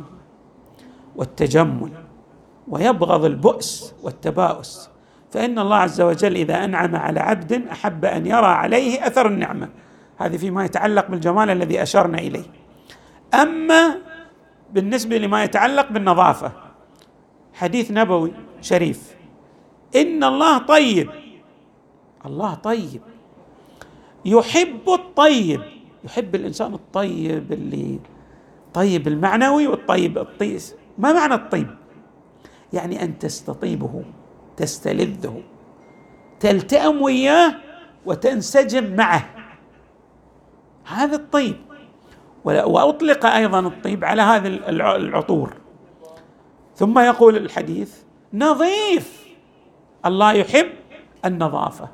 والتجمل 1.17 1.91
ويبغض 2.69 3.25
البؤس 3.25 3.95
والتباؤس 4.03 4.91
فان 5.31 5.59
الله 5.59 5.77
عز 5.77 6.01
وجل 6.01 6.37
اذا 6.37 6.65
انعم 6.65 6.97
على 6.97 7.21
عبد 7.21 7.53
احب 7.53 8.05
ان 8.05 8.27
يرى 8.27 8.47
عليه 8.47 9.07
اثر 9.07 9.27
النعمه 9.27 9.69
هذه 10.19 10.37
فيما 10.37 10.65
يتعلق 10.65 11.09
بالجمال 11.11 11.51
الذي 11.51 11.83
اشرنا 11.83 12.19
اليه 12.19 12.45
اما 13.35 13.97
بالنسبه 14.73 15.19
لما 15.19 15.45
يتعلق 15.45 15.93
بالنظافه 15.93 16.53
حديث 17.53 17.91
نبوي 17.91 18.33
شريف 18.61 19.15
ان 19.97 20.25
الله 20.25 20.59
طيب 20.59 21.11
الله 22.27 22.55
طيب 22.55 23.01
يحب 24.27 24.89
الطيب 24.89 25.61
يحب 26.05 26.35
الانسان 26.35 26.75
الطيب 26.75 27.53
اللي 27.53 27.99
طيب 28.75 29.09
المعنوي 29.09 29.67
والطيب 29.67 30.19
الطيس 30.19 30.75
ما 30.99 31.13
معنى 31.13 31.35
الطيب 31.35 31.67
يعني 32.73 33.03
ان 33.03 33.19
تستطيبه 33.19 34.05
تستلذه 34.57 35.43
تلتئم 36.41 37.03
وياه 37.03 37.55
وتنسجم 38.07 38.97
معه 38.97 39.31
هذا 40.85 41.17
الطيب 41.17 41.57
واطلق 42.45 43.27
ايضا 43.27 43.61
الطيب 43.61 44.05
على 44.05 44.23
هذه 44.23 44.47
العطور 44.97 45.55
ثم 46.77 46.99
يقول 46.99 47.37
الحديث 47.37 47.95
نظيف 48.35 49.25
الله 50.07 50.33
يحب 50.33 50.69
النظافه 51.25 51.89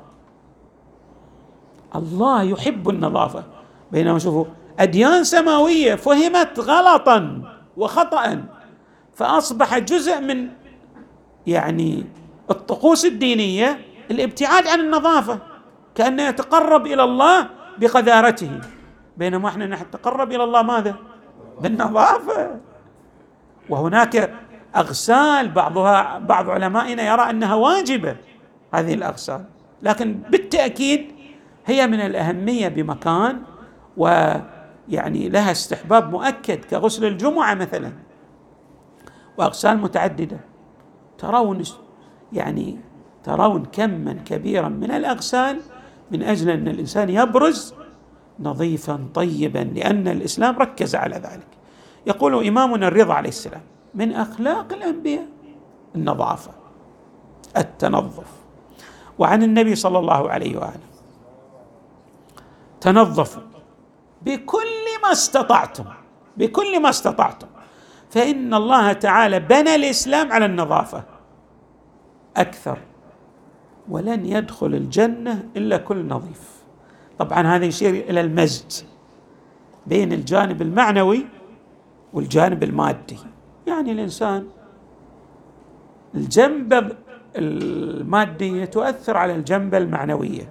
الله 1.95 2.43
يحب 2.43 2.89
النظافه 2.89 3.43
بينما 3.91 4.19
شوفوا 4.19 4.45
اديان 4.79 5.23
سماويه 5.23 5.95
فهمت 5.95 6.59
غلطا 6.59 7.41
وخطا 7.77 8.43
فاصبح 9.15 9.77
جزء 9.77 10.21
من 10.21 10.47
يعني 11.47 12.03
الطقوس 12.51 13.05
الدينيه 13.05 13.79
الابتعاد 14.11 14.67
عن 14.67 14.79
النظافه 14.79 15.39
كانه 15.95 16.23
يتقرب 16.27 16.87
الى 16.87 17.03
الله 17.03 17.49
بقذارته 17.77 18.59
بينما 19.17 19.47
احنا 19.49 19.65
نتقرب 19.65 20.31
الى 20.31 20.43
الله 20.43 20.61
ماذا؟ 20.61 20.95
بالنظافه 21.61 22.59
وهناك 23.69 24.33
اغسال 24.75 25.51
بعضها 25.51 26.19
بعض 26.19 26.49
علمائنا 26.49 27.03
يرى 27.03 27.21
انها 27.29 27.55
واجبه 27.55 28.15
هذه 28.73 28.93
الاغسال 28.93 29.43
لكن 29.81 30.13
بالتاكيد 30.29 31.12
هي 31.65 31.87
من 31.87 31.99
الاهميه 31.99 32.67
بمكان 32.67 33.41
ويعني 33.97 35.29
لها 35.29 35.51
استحباب 35.51 36.11
مؤكد 36.11 36.65
كغسل 36.65 37.05
الجمعه 37.05 37.53
مثلا 37.53 37.91
واغسال 39.37 39.77
متعدده 39.77 40.37
ترون 41.17 41.63
يعني 42.33 42.77
ترون 43.23 43.65
كما 43.71 44.13
كبيرا 44.13 44.69
من 44.69 44.91
الاغسال 44.91 45.59
من 46.11 46.23
اجل 46.23 46.49
ان 46.49 46.67
الانسان 46.67 47.09
يبرز 47.09 47.73
نظيفا 48.39 49.07
طيبا 49.13 49.59
لان 49.59 50.07
الاسلام 50.07 50.57
ركز 50.59 50.95
على 50.95 51.15
ذلك 51.15 51.47
يقول 52.07 52.47
امامنا 52.47 52.87
الرضا 52.87 53.13
عليه 53.13 53.29
السلام 53.29 53.61
من 53.95 54.11
اخلاق 54.13 54.73
الانبياء 54.73 55.27
النظافه 55.95 56.51
التنظف 57.57 58.27
وعن 59.19 59.43
النبي 59.43 59.75
صلى 59.75 59.99
الله 59.99 60.29
عليه 60.29 60.57
واله 60.57 60.92
تنظفوا 62.83 63.41
بكل 64.21 64.85
ما 65.03 65.11
استطعتم 65.11 65.83
بكل 66.37 66.81
ما 66.81 66.89
استطعتم 66.89 67.47
فان 68.09 68.53
الله 68.53 68.93
تعالى 68.93 69.39
بنى 69.39 69.75
الاسلام 69.75 70.31
على 70.31 70.45
النظافه 70.45 71.03
اكثر 72.37 72.77
ولن 73.89 74.25
يدخل 74.25 74.67
الجنه 74.75 75.43
الا 75.55 75.77
كل 75.77 76.07
نظيف 76.07 76.41
طبعا 77.19 77.41
هذا 77.55 77.65
يشير 77.65 77.93
الى 78.09 78.21
المزج 78.21 78.81
بين 79.87 80.13
الجانب 80.13 80.61
المعنوي 80.61 81.25
والجانب 82.13 82.63
المادي 82.63 83.17
يعني 83.67 83.91
الانسان 83.91 84.47
الجنبه 86.15 86.89
الماديه 87.35 88.65
تؤثر 88.65 89.17
على 89.17 89.35
الجنبه 89.35 89.77
المعنويه 89.77 90.49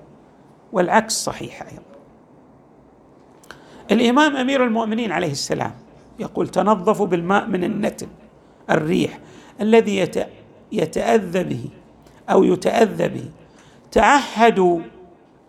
والعكس 0.73 1.15
صحيح 1.25 1.63
ايضا 1.63 1.83
الامام 3.91 4.37
امير 4.37 4.65
المؤمنين 4.65 5.13
عليه 5.13 5.31
السلام 5.31 5.73
يقول 6.19 6.49
تنظفوا 6.49 7.07
بالماء 7.07 7.47
من 7.47 7.65
النتن 7.65 8.07
الريح 8.71 9.19
الذي 9.61 9.97
يتاذى 10.73 11.43
به 11.45 11.69
او 12.31 12.45
يتاذى 12.45 13.09
به 13.09 13.25
تعهدوا 13.93 14.79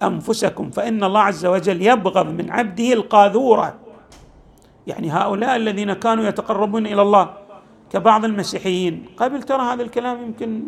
انفسكم 0.04 0.69
فان 0.69 1.04
الله 1.04 1.19
عز 1.19 1.46
وجل 1.46 1.82
يبغض 1.82 2.28
من 2.30 2.52
عبده 2.52 2.93
القاذوره 2.93 3.76
يعني 4.88 5.12
هؤلاء 5.13 5.56
الذين 5.56 5.93
كانوا 5.93 6.24
يتقربون 6.28 6.86
الى 6.86 7.02
الله 7.02 7.34
كبعض 7.91 8.26
المسيحيين 8.26 9.06
قبل 9.17 9.43
ترى 9.43 9.62
هذا 9.74 9.84
الكلام 9.84 10.22
يمكن 10.22 10.63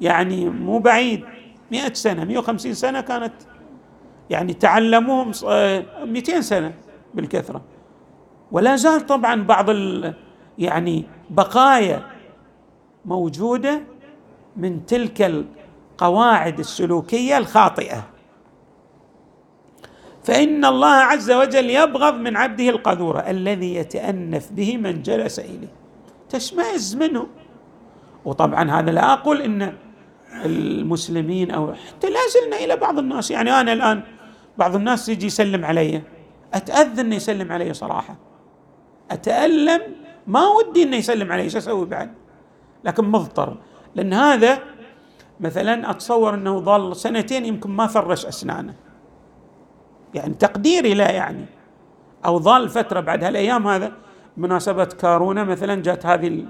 يعني 0.00 0.48
مو 0.48 0.78
بعيد 0.78 1.24
مئة 1.72 1.92
سنة 1.92 2.24
150 2.24 2.74
سنة 2.74 3.00
كانت 3.00 3.32
يعني 4.30 4.52
تعلموهم 4.54 5.30
200 5.42 6.36
آه، 6.36 6.40
سنه 6.40 6.72
بالكثره 7.14 7.62
ولا 8.52 8.76
زال 8.76 9.06
طبعا 9.06 9.42
بعض 9.42 9.70
ال 9.70 10.14
يعني 10.58 11.04
بقايا 11.30 12.06
موجوده 13.04 13.80
من 14.56 14.86
تلك 14.86 15.22
القواعد 15.22 16.58
السلوكيه 16.58 17.38
الخاطئه 17.38 18.02
فان 20.24 20.64
الله 20.64 20.94
عز 20.96 21.30
وجل 21.30 21.70
يبغض 21.70 22.14
من 22.14 22.36
عبده 22.36 22.68
القذوره 22.68 23.18
الذي 23.18 23.74
يتانف 23.74 24.52
به 24.52 24.76
من 24.76 25.02
جلس 25.02 25.38
اليه 25.38 25.72
تشمئز 26.28 26.96
منه 26.96 27.26
وطبعا 28.24 28.70
هذا 28.70 28.90
لا 28.90 29.12
اقول 29.12 29.40
ان 29.42 29.72
المسلمين 30.44 31.50
او 31.50 31.74
حتى 31.74 32.10
لا 32.10 32.18
زلنا 32.42 32.56
الى 32.56 32.76
بعض 32.76 32.98
الناس 32.98 33.30
يعني 33.30 33.50
انا 33.60 33.72
الان 33.72 34.02
بعض 34.58 34.76
الناس 34.76 35.08
يجي 35.08 35.26
يسلم 35.26 35.64
علي 35.64 36.02
اتاذى 36.54 37.00
انه 37.00 37.16
يسلم 37.16 37.52
علي 37.52 37.74
صراحه 37.74 38.16
اتالم 39.10 39.80
ما 40.26 40.42
ودي 40.46 40.82
انه 40.82 40.96
يسلم 40.96 41.32
علي 41.32 41.50
شو 41.50 41.58
اسوي 41.58 41.86
بعد 41.86 42.10
لكن 42.84 43.04
مضطر 43.04 43.56
لان 43.94 44.12
هذا 44.12 44.58
مثلا 45.40 45.90
اتصور 45.90 46.34
انه 46.34 46.58
ظل 46.60 46.96
سنتين 46.96 47.44
يمكن 47.44 47.70
ما 47.70 47.86
فرش 47.86 48.26
اسنانه 48.26 48.74
يعني 50.14 50.34
تقديري 50.34 50.94
لا 50.94 51.10
يعني 51.10 51.44
او 52.26 52.38
ظل 52.38 52.68
فتره 52.68 53.00
بعد 53.00 53.24
هالايام 53.24 53.66
هذا 53.66 53.92
مناسبه 54.36 54.84
كارونا 54.84 55.44
مثلا 55.44 55.82
جات 55.82 56.06
هذه 56.06 56.44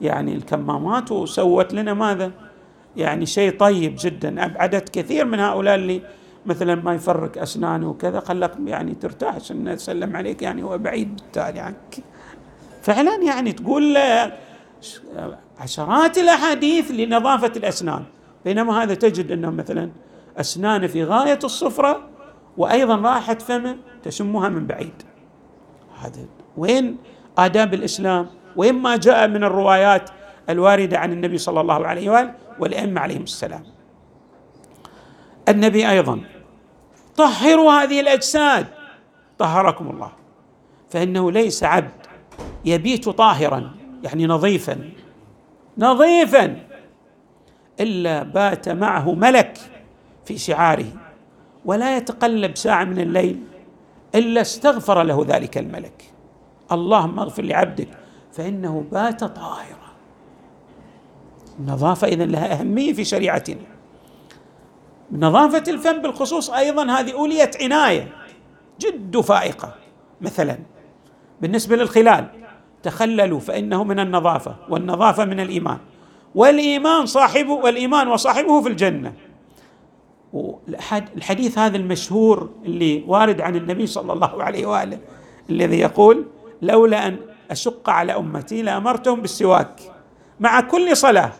يعني 0.00 0.34
الكمامات 0.36 1.12
وسوت 1.12 1.74
لنا 1.74 1.94
ماذا؟ 1.94 2.30
يعني 2.96 3.26
شيء 3.26 3.58
طيب 3.58 3.96
جدا 3.98 4.44
ابعدت 4.44 4.88
كثير 4.88 5.24
من 5.24 5.38
هؤلاء 5.40 5.74
اللي 5.74 6.02
مثلا 6.46 6.74
ما 6.74 6.94
يفرك 6.94 7.38
اسنانه 7.38 7.88
وكذا 7.88 8.20
خلك 8.20 8.50
يعني 8.66 8.94
ترتاح 8.94 9.34
عشان 9.34 9.76
سلم 9.78 10.16
عليك 10.16 10.42
يعني 10.42 10.62
هو 10.62 10.78
بعيد 10.78 11.14
بالتالي 11.16 11.60
عنك 11.60 11.96
فعلا 12.82 13.16
يعني 13.22 13.52
تقول 13.52 13.94
له 13.94 14.32
عشرات 15.58 16.18
الاحاديث 16.18 16.90
لنظافه 16.90 17.52
الاسنان 17.56 18.04
بينما 18.44 18.82
هذا 18.82 18.94
تجد 18.94 19.32
انه 19.32 19.50
مثلا 19.50 19.90
اسنانه 20.36 20.86
في 20.86 21.04
غايه 21.04 21.38
الصفره 21.44 22.08
وايضا 22.56 22.96
راحه 22.96 23.34
فمه 23.34 23.76
تشمها 24.02 24.48
من 24.48 24.66
بعيد 24.66 25.02
هذا 26.02 26.26
وين 26.56 26.96
آداب 27.38 27.74
الإسلام 27.74 28.26
وين 28.56 28.72
ما 28.74 28.96
جاء 28.96 29.28
من 29.28 29.44
الروايات 29.44 30.10
الواردة 30.48 30.98
عن 30.98 31.12
النبي 31.12 31.38
صلى 31.38 31.60
الله 31.60 31.86
عليه 31.86 32.10
وآله 32.10 32.34
والأئمة 32.60 33.00
عليهم 33.00 33.22
السلام 33.22 33.62
النبي 35.48 35.90
أيضا 35.90 36.20
طهروا 37.16 37.72
هذه 37.72 38.00
الاجساد 38.00 38.66
طهركم 39.38 39.90
الله 39.90 40.10
فانه 40.90 41.32
ليس 41.32 41.64
عبد 41.64 41.90
يبيت 42.64 43.08
طاهرا 43.08 43.70
يعني 44.02 44.26
نظيفا 44.26 44.90
نظيفا 45.78 46.56
الا 47.80 48.22
بات 48.22 48.68
معه 48.68 49.14
ملك 49.14 49.58
في 50.24 50.38
شعاره 50.38 50.86
ولا 51.64 51.96
يتقلب 51.96 52.56
ساعه 52.56 52.84
من 52.84 52.98
الليل 52.98 53.42
الا 54.14 54.40
استغفر 54.40 55.02
له 55.02 55.24
ذلك 55.28 55.58
الملك 55.58 56.12
اللهم 56.72 57.18
اغفر 57.20 57.42
لعبدك 57.42 57.88
فانه 58.32 58.84
بات 58.92 59.24
طاهرا 59.24 59.84
النظافه 61.58 62.08
اذن 62.08 62.30
لها 62.30 62.60
اهميه 62.60 62.92
في 62.92 63.04
شريعتنا 63.04 63.73
نظافة 65.12 65.64
الفم 65.68 66.02
بالخصوص 66.02 66.50
أيضا 66.50 66.90
هذه 66.92 67.12
أوليت 67.12 67.62
عناية 67.62 68.12
جد 68.80 69.20
فائقة 69.20 69.74
مثلا 70.20 70.58
بالنسبة 71.40 71.76
للخلال 71.76 72.26
تخللوا 72.82 73.40
فإنه 73.40 73.84
من 73.84 74.00
النظافة 74.00 74.56
والنظافة 74.68 75.24
من 75.24 75.40
الإيمان 75.40 75.78
والإيمان 76.34 77.06
صاحبه 77.06 77.52
والإيمان 77.52 78.08
وصاحبه 78.08 78.62
في 78.62 78.68
الجنة 78.68 79.12
الحديث 81.16 81.58
هذا 81.58 81.76
المشهور 81.76 82.50
اللي 82.64 83.04
وارد 83.06 83.40
عن 83.40 83.56
النبي 83.56 83.86
صلى 83.86 84.12
الله 84.12 84.42
عليه 84.42 84.66
وآله 84.66 84.98
الذي 85.50 85.78
يقول 85.80 86.24
لولا 86.62 87.06
أن 87.06 87.16
أشق 87.50 87.90
على 87.90 88.16
أمتي 88.16 88.62
لأمرتهم 88.62 89.20
بالسواك 89.20 89.80
مع 90.40 90.60
كل 90.60 90.96
صلاة 90.96 91.32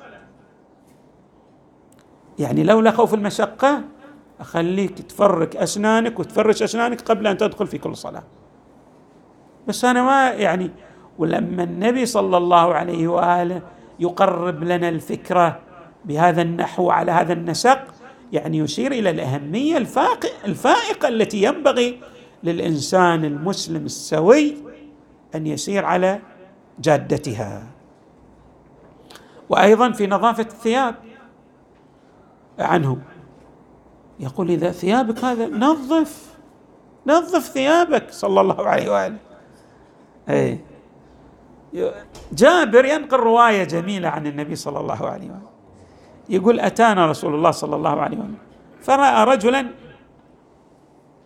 يعني 2.39 2.63
لولا 2.63 2.91
خوف 2.91 3.15
المشقة 3.15 3.81
أخليك 4.41 4.99
تفرك 5.03 5.57
أسنانك 5.57 6.19
وتفرش 6.21 6.63
أسنانك 6.63 7.01
قبل 7.01 7.27
أن 7.27 7.37
تدخل 7.39 7.67
في 7.67 7.79
كل 7.79 7.97
صلاة 7.97 8.23
بس 9.69 9.85
أنا 9.85 10.03
ما 10.03 10.31
يعني 10.31 10.71
ولما 11.19 11.63
النبي 11.63 12.07
صلى 12.07 12.37
الله 12.37 12.75
عليه 12.75 13.09
وآله 13.09 13.63
يقرب 14.01 14.65
لنا 14.65 14.89
الفكرة 14.89 15.61
بهذا 16.05 16.43
النحو 16.43 16.91
على 16.91 17.13
هذا 17.13 17.33
النسق 17.33 17.79
يعني 18.33 18.59
يشير 18.59 18.93
إلى 18.93 19.11
الأهمية 19.11 19.77
الفائقة 20.45 21.09
التي 21.09 21.43
ينبغي 21.43 22.01
للإنسان 22.45 23.25
المسلم 23.25 23.85
السوي 23.85 24.55
أن 25.35 25.47
يسير 25.47 25.85
على 25.85 26.21
جادتها 26.79 27.63
وأيضا 29.49 29.91
في 29.93 30.07
نظافة 30.07 30.43
الثياب 30.43 30.95
عنهم 32.59 33.03
يقول 34.21 34.51
إذا 34.51 34.71
ثيابك 34.71 35.25
هذا 35.25 35.49
نظف 35.49 36.35
نظف 37.07 37.43
ثيابك 37.45 38.11
صلى 38.11 38.41
الله 38.41 38.67
عليه 38.69 38.91
وآله 38.91 39.19
أي 40.29 40.61
جابر 42.33 42.85
ينقل 42.85 43.17
رواية 43.21 43.65
جميلة 43.65 44.09
عن 44.09 44.27
النبي 44.27 44.57
صلى 44.57 44.81
الله 44.81 45.07
عليه 45.09 45.29
وآله 45.31 45.49
يقول 46.29 46.61
أتانا 46.61 47.07
رسول 47.07 47.35
الله 47.35 47.51
صلى 47.51 47.77
الله 47.77 48.01
عليه 48.01 48.19
وآله 48.19 48.39
فرأى 48.83 49.25
رجلا 49.25 49.67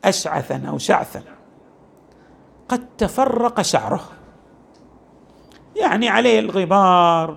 أشعثا 0.04 0.62
أو 0.68 0.78
شعثا 0.78 1.22
قد 2.68 2.86
تفرق 2.98 3.60
شعره 3.62 4.00
يعني 5.76 6.08
عليه 6.08 6.38
الغبار 6.38 7.36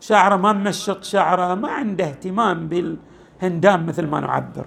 شعره 0.00 0.36
ما 0.36 0.52
مشط 0.52 1.04
شعره 1.04 1.54
ما 1.54 1.68
عنده 1.70 2.04
اهتمام 2.04 2.68
بال 2.68 2.96
هندام 3.42 3.86
مثل 3.86 4.06
ما 4.06 4.20
نعبر 4.20 4.66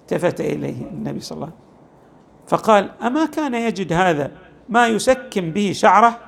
التفت 0.00 0.40
اليه 0.40 0.86
النبي 0.90 1.20
صلى 1.20 1.36
الله 1.36 1.46
عليه 1.46 1.56
وسلم 1.56 1.78
فقال 2.46 2.90
اما 3.02 3.24
كان 3.26 3.54
يجد 3.54 3.92
هذا 3.92 4.30
ما 4.68 4.86
يسكن 4.86 5.50
به 5.50 5.72
شعره 5.74 6.18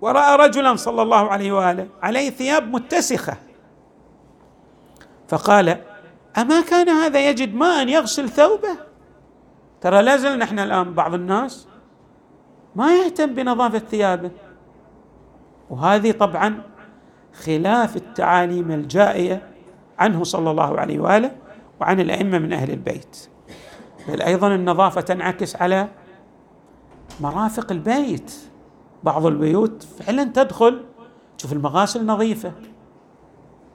وراى 0.00 0.36
رجلا 0.46 0.76
صلى 0.76 1.02
الله 1.02 1.30
عليه 1.30 1.52
واله 1.52 1.88
عليه 2.02 2.30
ثياب 2.30 2.68
متسخه 2.68 3.36
فقال 5.28 5.68
اما 6.38 6.60
كان 6.60 6.88
هذا 6.88 7.28
يجد 7.30 7.54
ماء 7.54 7.88
يغسل 7.88 8.28
ثوبه 8.28 8.78
ترى 9.80 10.02
لا 10.02 10.16
زلنا 10.16 10.44
احنا 10.44 10.64
الان 10.64 10.94
بعض 10.94 11.14
الناس 11.14 11.68
ما 12.76 12.96
يهتم 12.96 13.34
بنظافه 13.34 13.78
ثيابه 13.78 14.30
وهذه 15.70 16.10
طبعا 16.12 16.62
خلاف 17.32 17.96
التعاليم 17.96 18.70
الجائيه 18.70 19.53
عنه 19.98 20.24
صلى 20.24 20.50
الله 20.50 20.78
عليه 20.80 20.98
واله 21.00 21.32
وعن 21.80 22.00
الائمه 22.00 22.38
من 22.38 22.52
اهل 22.52 22.70
البيت 22.70 23.16
بل 24.08 24.22
ايضا 24.22 24.54
النظافه 24.54 25.00
تنعكس 25.00 25.56
على 25.56 25.88
مرافق 27.20 27.72
البيت 27.72 28.34
بعض 29.02 29.26
البيوت 29.26 29.82
فعلا 29.98 30.24
تدخل 30.24 30.84
تشوف 31.38 31.52
المغاسل 31.52 32.06
نظيفه 32.06 32.52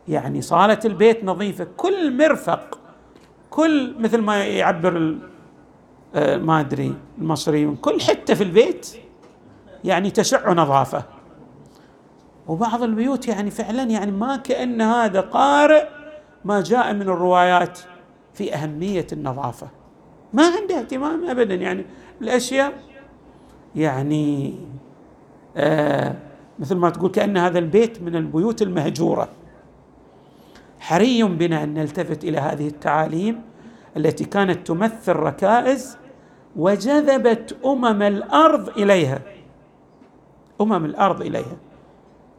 يعني 0.08 0.42
صاله 0.42 0.80
البيت 0.86 1.24
نظيفه 1.26 1.68
كل 1.78 2.18
مرفق 2.18 2.80
كل 3.50 3.96
مثل 4.00 4.18
ما 4.22 4.44
يعبر 4.46 5.18
آه، 6.16 6.38
ما 6.38 6.60
ادري 6.60 6.94
المصريون 7.18 7.76
كل 7.76 8.02
حته 8.02 8.34
في 8.34 8.44
البيت 8.44 8.96
يعني 9.84 10.12
تشع 10.12 10.54
نظافه 10.54 11.04
وبعض 12.48 12.84
البيوت 12.84 13.28
يعني 13.28 13.52
فعلا 13.52 13.84
يعني 13.84 14.12
ما 14.12 14.36
كأن 14.36 14.82
هذا 14.82 15.22
قارئ 15.22 15.88
ما 16.46 16.62
جاء 16.62 16.94
من 16.94 17.02
الروايات 17.02 17.80
في 18.34 18.54
اهميه 18.54 19.08
النظافه 19.14 19.68
ما 20.34 20.44
عنده 20.60 20.78
اهتمام 20.80 21.30
ابدا 21.30 21.56
يعني 21.56 21.86
الاشياء 22.22 22.74
يعني 23.76 24.54
آه 25.58 26.16
مثل 26.60 26.76
ما 26.76 26.90
تقول 26.90 27.12
كان 27.12 27.38
هذا 27.38 27.60
البيت 27.60 28.02
من 28.02 28.16
البيوت 28.16 28.62
المهجوره 28.62 29.30
حري 30.80 31.24
بنا 31.24 31.64
ان 31.64 31.74
نلتفت 31.74 32.24
الى 32.24 32.38
هذه 32.38 32.68
التعاليم 32.68 33.42
التي 33.98 34.26
كانت 34.26 34.68
تمثل 34.68 35.12
ركائز 35.14 35.98
وجذبت 36.56 37.58
امم 37.66 38.02
الارض 38.02 38.70
اليها 38.70 39.20
امم 40.62 40.86
الارض 40.86 41.22
اليها 41.22 41.58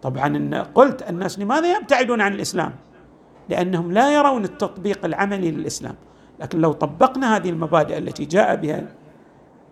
طبعا 0.02 0.26
إن 0.26 0.54
قلت 0.54 1.10
الناس 1.10 1.38
لماذا 1.38 1.76
يبتعدون 1.78 2.20
عن 2.20 2.32
الاسلام 2.32 2.72
لانهم 3.50 3.92
لا 3.92 4.14
يرون 4.14 4.44
التطبيق 4.44 5.04
العملي 5.04 5.50
للاسلام 5.50 5.94
لكن 6.40 6.60
لو 6.60 6.72
طبقنا 6.72 7.36
هذه 7.36 7.50
المبادئ 7.50 7.98
التي 7.98 8.24
جاء 8.24 8.56
بها 8.56 8.82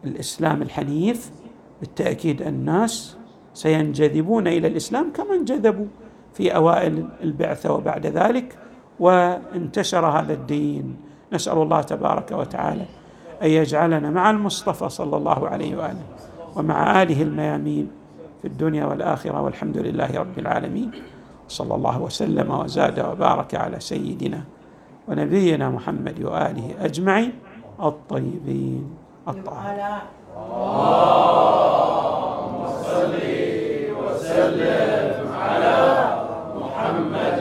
الاسلام 0.04 0.62
الحنيف 0.62 1.30
بالتاكيد 1.80 2.42
الناس 2.42 3.16
سينجذبون 3.54 4.46
الى 4.48 4.68
الاسلام 4.68 5.12
كما 5.12 5.34
انجذبوا 5.34 5.86
في 6.34 6.56
اوائل 6.56 7.08
البعثه 7.22 7.72
وبعد 7.74 8.06
ذلك 8.06 8.58
وانتشر 9.00 10.06
هذا 10.06 10.32
الدين 10.32 10.96
نسال 11.32 11.52
الله 11.58 11.80
تبارك 11.80 12.32
وتعالى 12.32 12.84
ان 13.42 13.48
يجعلنا 13.50 14.10
مع 14.10 14.30
المصطفى 14.30 14.88
صلى 14.88 15.16
الله 15.16 15.48
عليه 15.48 15.76
واله 15.76 16.04
ومع 16.56 17.02
اله 17.02 17.22
الميامين 17.22 17.90
في 18.42 18.48
الدنيا 18.48 18.86
والاخره 18.86 19.40
والحمد 19.42 19.78
لله 19.78 20.14
رب 20.18 20.38
العالمين 20.38 20.90
صلى 21.48 21.74
الله 21.74 22.02
وسلم 22.02 22.50
وزاد 22.64 23.00
وبارك 23.00 23.54
على 23.54 23.80
سيدنا 23.80 24.40
ونبينا 25.08 25.70
محمد 25.70 26.18
واله 26.22 26.70
اجمعين 26.80 27.32
الطيبين 27.82 28.90
الطاهرين. 29.28 29.98
اللهم 30.36 32.66
صل 32.82 33.12
وسلم 33.98 35.26
على 35.38 35.74
محمد 36.56 37.37